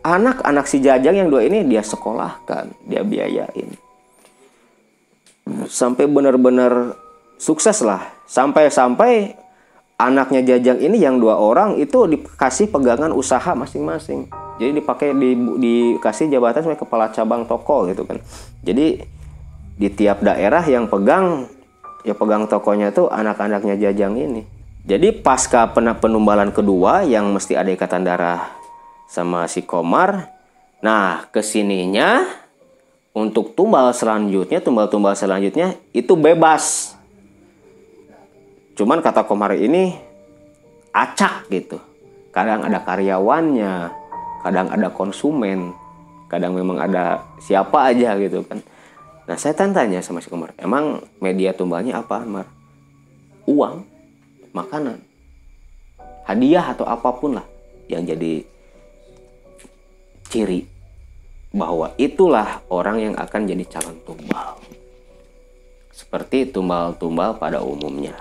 anak-anak 0.00 0.64
si 0.70 0.78
Jajang 0.80 1.18
yang 1.18 1.28
dua 1.28 1.44
ini 1.44 1.66
dia 1.66 1.82
sekolahkan, 1.82 2.70
dia 2.86 3.02
biayain. 3.02 3.68
Sampai 5.66 6.06
benar-benar 6.06 6.94
sukses 7.36 7.84
lah 7.84 8.16
sampai-sampai 8.26 9.36
anaknya 9.96 10.44
Jajang 10.44 10.80
ini 10.80 11.00
yang 11.00 11.16
dua 11.20 11.40
orang 11.40 11.80
itu 11.80 12.04
dikasih 12.08 12.68
pegangan 12.68 13.12
usaha 13.12 13.52
masing-masing. 13.56 14.28
Jadi 14.56 14.80
dipakai 14.80 15.12
di, 15.12 15.36
dikasih 15.36 16.32
jabatan 16.32 16.64
sebagai 16.64 16.88
kepala 16.88 17.12
cabang 17.12 17.44
toko 17.44 17.88
gitu 17.88 18.08
kan. 18.08 18.20
Jadi 18.64 19.04
di 19.76 19.88
tiap 19.92 20.24
daerah 20.24 20.64
yang 20.64 20.88
pegang 20.88 21.44
ya 22.04 22.16
pegang 22.16 22.48
tokonya 22.48 22.92
itu 22.92 23.08
anak-anaknya 23.08 23.76
Jajang 23.76 24.16
ini. 24.16 24.42
Jadi 24.86 25.10
pasca 25.18 25.66
penumbalan 25.74 26.54
kedua 26.54 27.02
yang 27.02 27.34
mesti 27.34 27.58
ada 27.58 27.68
ikatan 27.74 28.06
darah 28.06 28.56
sama 29.06 29.46
si 29.46 29.62
Komar 29.62 30.34
nah 30.84 31.24
ke 31.32 31.40
sininya 31.40 32.26
untuk 33.16 33.56
tumbal 33.56 33.90
selanjutnya 33.96 34.60
tumbal-tumbal 34.60 35.16
selanjutnya 35.16 35.72
itu 35.96 36.12
bebas 36.12 36.95
Cuman 38.76 39.00
kata 39.00 39.24
Komar 39.24 39.56
ini 39.56 39.96
acak 40.92 41.48
gitu. 41.48 41.80
Kadang 42.28 42.60
ada 42.68 42.84
karyawannya, 42.84 43.74
kadang 44.44 44.68
ada 44.68 44.92
konsumen, 44.92 45.72
kadang 46.28 46.52
memang 46.52 46.76
ada 46.76 47.24
siapa 47.40 47.88
aja 47.88 48.12
gitu 48.20 48.44
kan. 48.44 48.60
Nah 49.26 49.36
saya 49.40 49.56
tanya 49.56 50.04
sama 50.04 50.20
si 50.20 50.28
Komar, 50.28 50.52
emang 50.60 51.00
media 51.24 51.56
tumbalnya 51.56 52.04
apa 52.04 52.20
Mar? 52.28 52.44
Uang, 53.48 53.88
makanan, 54.52 55.00
hadiah 56.28 56.76
atau 56.76 56.84
apa 56.84 57.08
pun 57.16 57.40
lah 57.40 57.46
yang 57.88 58.04
jadi 58.04 58.44
ciri 60.28 60.68
bahwa 61.56 61.96
itulah 61.96 62.60
orang 62.68 63.00
yang 63.00 63.14
akan 63.16 63.48
jadi 63.48 63.64
calon 63.72 63.96
tumbal. 64.04 64.60
Seperti 65.96 66.52
tumbal-tumbal 66.52 67.40
pada 67.40 67.64
umumnya. 67.64 68.12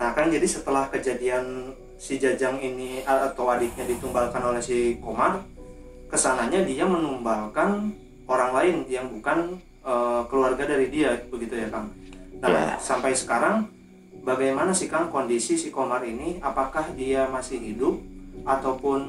Nah 0.00 0.16
kan 0.16 0.32
jadi 0.32 0.48
setelah 0.48 0.88
kejadian 0.88 1.76
si 2.00 2.16
Jajang 2.16 2.56
ini 2.56 3.04
atau 3.04 3.52
adiknya 3.52 3.84
ditumbalkan 3.84 4.40
oleh 4.40 4.64
si 4.64 4.96
Komar, 4.96 5.44
ke 6.08 6.16
sananya 6.16 6.64
dia 6.64 6.88
menumbalkan 6.88 7.92
orang 8.24 8.50
lain 8.56 8.76
yang 8.88 9.12
bukan 9.12 9.60
uh, 9.84 10.24
keluarga 10.32 10.64
dari 10.64 10.88
dia 10.88 11.20
begitu 11.28 11.60
ya 11.60 11.68
Kang. 11.68 11.92
Nah 12.40 12.48
yeah. 12.48 12.80
sampai 12.80 13.12
sekarang 13.12 13.68
bagaimana 14.24 14.72
sih 14.72 14.88
Kang 14.88 15.12
kondisi 15.12 15.60
si 15.60 15.68
Komar 15.68 16.00
ini? 16.08 16.40
Apakah 16.40 16.96
dia 16.96 17.28
masih 17.28 17.60
hidup 17.60 18.00
ataupun 18.48 19.00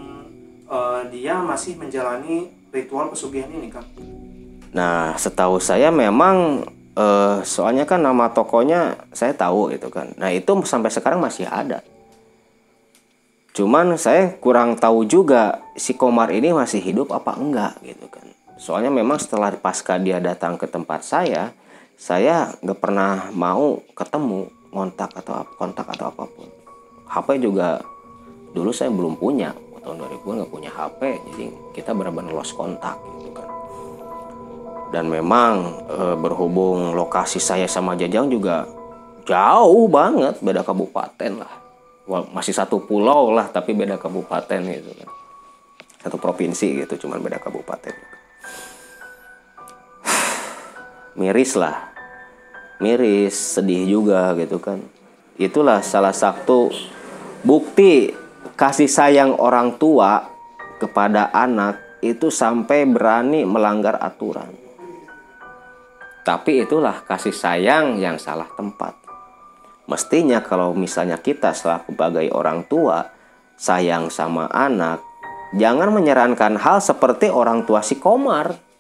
uh, 0.68 1.08
dia 1.08 1.40
masih 1.40 1.80
menjalani 1.80 2.52
ritual 2.76 3.08
pesugihan 3.16 3.48
ini 3.48 3.72
Kang? 3.72 3.88
Nah 4.76 5.16
setahu 5.16 5.64
saya 5.64 5.88
memang 5.88 6.68
uh, 6.96 7.40
soalnya 7.44 7.88
kan 7.88 8.04
nama 8.04 8.32
tokonya 8.32 9.08
saya 9.12 9.36
tahu 9.36 9.72
gitu 9.76 9.92
kan. 9.92 10.12
Nah 10.18 10.32
itu 10.34 10.52
sampai 10.64 10.92
sekarang 10.92 11.22
masih 11.22 11.48
ada. 11.48 11.84
Cuman 13.52 14.00
saya 14.00 14.32
kurang 14.40 14.80
tahu 14.80 15.04
juga 15.04 15.60
si 15.76 15.96
Komar 16.00 16.32
ini 16.32 16.56
masih 16.56 16.80
hidup 16.80 17.12
apa 17.12 17.36
enggak 17.36 17.76
gitu 17.84 18.08
kan. 18.08 18.24
Soalnya 18.56 18.94
memang 18.94 19.20
setelah 19.20 19.52
pasca 19.60 20.00
dia 20.00 20.24
datang 20.24 20.56
ke 20.56 20.68
tempat 20.70 21.04
saya 21.04 21.52
saya 22.00 22.50
nggak 22.64 22.80
pernah 22.82 23.30
mau 23.36 23.78
ketemu 23.94 24.50
kontak 24.72 25.12
atau 25.14 25.46
kontak 25.60 25.86
atau 25.92 26.10
apa 26.10 26.24
pun. 26.26 26.48
HP 27.12 27.44
juga 27.44 27.84
dulu 28.56 28.72
saya 28.72 28.88
belum 28.92 29.20
punya. 29.20 29.52
Tahun 29.82 29.98
2000 29.98 30.22
nggak 30.22 30.52
punya 30.54 30.70
HP 30.70 31.02
jadi 31.34 31.46
kita 31.74 31.98
benar-benar 31.98 32.38
lost 32.38 32.54
kontak 32.54 33.02
gitu 33.18 33.34
kan 33.34 33.51
dan 34.92 35.08
memang 35.08 35.82
e, 35.88 36.04
berhubung 36.20 36.92
lokasi 36.94 37.40
saya 37.40 37.66
sama 37.66 37.96
Jajang 37.96 38.28
juga 38.28 38.68
jauh 39.24 39.88
banget 39.88 40.38
beda 40.44 40.62
kabupaten 40.68 41.32
lah. 41.42 41.54
Masih 42.36 42.52
satu 42.52 42.84
pulau 42.84 43.32
lah 43.32 43.48
tapi 43.48 43.72
beda 43.72 43.96
kabupaten 43.96 44.60
gitu 44.60 44.92
kan. 44.92 45.10
Satu 46.04 46.20
provinsi 46.20 46.84
gitu 46.84 47.08
cuman 47.08 47.24
beda 47.24 47.40
kabupaten. 47.40 47.96
Miris 51.20 51.56
lah. 51.56 51.88
Miris 52.84 53.56
sedih 53.56 53.88
juga 53.88 54.36
gitu 54.36 54.60
kan. 54.60 54.84
Itulah 55.40 55.80
salah 55.80 56.12
satu 56.12 56.68
bukti 57.48 58.12
kasih 58.60 58.92
sayang 58.92 59.40
orang 59.40 59.80
tua 59.80 60.28
kepada 60.84 61.32
anak 61.32 61.80
itu 62.04 62.28
sampai 62.34 62.90
berani 62.90 63.46
melanggar 63.46 64.02
aturan 64.02 64.61
tapi 66.22 66.66
itulah 66.66 67.02
kasih 67.06 67.34
sayang 67.34 67.98
yang 67.98 68.22
salah 68.22 68.48
tempat 68.54 68.98
mestinya 69.90 70.40
kalau 70.42 70.72
misalnya 70.78 71.18
kita 71.18 71.52
sebagai 71.54 72.30
orang 72.32 72.66
tua 72.66 73.10
sayang 73.58 74.14
sama 74.14 74.48
anak 74.50 75.02
jangan 75.58 75.90
menyarankan 75.92 76.58
hal 76.62 76.80
seperti 76.80 77.28
orang 77.28 77.66
tua 77.66 77.82
si 77.82 77.98
Komar 77.98 78.72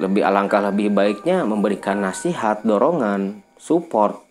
lebih 0.00 0.24
alangkah 0.24 0.64
lebih 0.72 0.88
baiknya 0.88 1.44
memberikan 1.44 2.00
nasihat, 2.00 2.64
dorongan, 2.64 3.44
support 3.60 4.24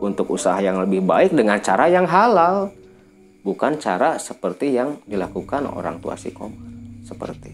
untuk 0.00 0.32
usaha 0.32 0.56
yang 0.58 0.80
lebih 0.80 1.04
baik 1.04 1.36
dengan 1.36 1.60
cara 1.60 1.86
yang 1.92 2.08
halal, 2.08 2.72
bukan 3.44 3.76
cara 3.76 4.16
seperti 4.16 4.72
yang 4.72 4.98
dilakukan 5.04 5.68
orang 5.68 6.00
tua 6.00 6.16
si 6.16 6.32
Komar. 6.32 6.72
Seperti. 7.04 7.50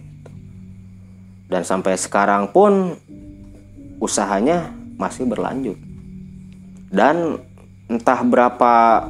Dan 1.48 1.64
sampai 1.64 1.96
sekarang 1.96 2.52
pun 2.52 2.92
usahanya 3.98 4.68
masih 5.00 5.24
berlanjut. 5.24 5.80
Dan 6.92 7.40
entah 7.88 8.20
berapa 8.20 9.08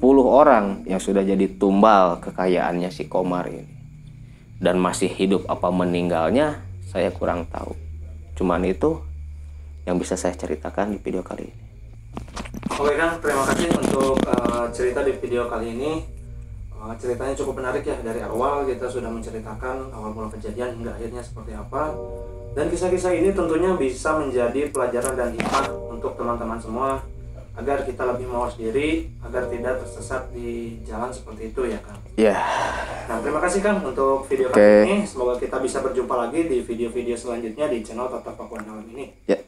puluh 0.00 0.24
orang 0.24 0.88
yang 0.88 0.96
sudah 0.96 1.20
jadi 1.20 1.44
tumbal 1.60 2.20
kekayaannya 2.24 2.88
si 2.88 3.04
Komar 3.04 3.52
ini. 3.52 3.68
Dan 4.56 4.80
masih 4.80 5.12
hidup 5.12 5.44
apa 5.52 5.68
meninggalnya 5.68 6.64
saya 6.88 7.12
kurang 7.12 7.44
tahu. 7.52 7.76
Cuman 8.40 8.64
itu 8.64 9.04
yang 9.84 10.00
bisa 10.00 10.16
saya 10.16 10.32
ceritakan 10.32 10.96
di 10.96 10.98
video 11.04 11.20
kali 11.20 11.44
ini. 11.44 11.56
Oke 12.72 12.96
Kang, 12.96 13.20
terima 13.20 13.44
kasih 13.52 13.68
untuk 13.76 14.16
uh, 14.24 14.66
cerita 14.72 15.04
di 15.04 15.12
video 15.20 15.44
kali 15.44 15.76
ini. 15.76 15.92
Eh, 16.84 16.96
ceritanya 17.00 17.32
cukup 17.32 17.64
menarik 17.64 17.80
ya 17.80 17.96
dari 18.04 18.20
awal 18.20 18.68
kita 18.68 18.84
sudah 18.84 19.08
menceritakan 19.08 19.88
awal 19.88 20.12
mula 20.12 20.28
kejadian 20.28 20.76
hingga 20.76 20.92
akhirnya 20.92 21.24
seperti 21.24 21.56
apa 21.56 21.96
dan 22.52 22.68
kisah-kisah 22.68 23.16
ini 23.16 23.32
tentunya 23.32 23.72
bisa 23.72 24.20
menjadi 24.20 24.68
pelajaran 24.68 25.16
dan 25.16 25.32
hikmah 25.32 25.64
untuk 25.88 26.12
teman-teman 26.20 26.60
semua 26.60 27.00
agar 27.56 27.88
kita 27.88 28.04
lebih 28.04 28.28
mawas 28.28 28.60
diri 28.60 29.08
agar 29.24 29.48
tidak 29.48 29.80
tersesat 29.80 30.28
di 30.36 30.76
jalan 30.84 31.08
seperti 31.08 31.56
itu 31.56 31.72
ya 31.72 31.80
Kang. 31.80 31.96
Iya. 32.20 32.36
Yeah. 32.36 32.38
Nah 33.08 33.16
terima 33.24 33.40
kasih 33.40 33.64
Kang 33.64 33.80
untuk 33.80 34.28
video 34.28 34.52
okay. 34.52 34.84
kali 34.84 34.84
ini. 34.84 34.96
Semoga 35.08 35.40
kita 35.40 35.56
bisa 35.64 35.80
berjumpa 35.80 36.14
lagi 36.20 36.44
di 36.44 36.60
video-video 36.60 37.16
selanjutnya 37.16 37.72
di 37.72 37.80
channel 37.80 38.12
Tata 38.12 38.36
Pakuan 38.36 38.60
Dalam 38.60 38.84
ini. 38.92 39.08
Ya. 39.24 39.40
Yeah. 39.40 39.42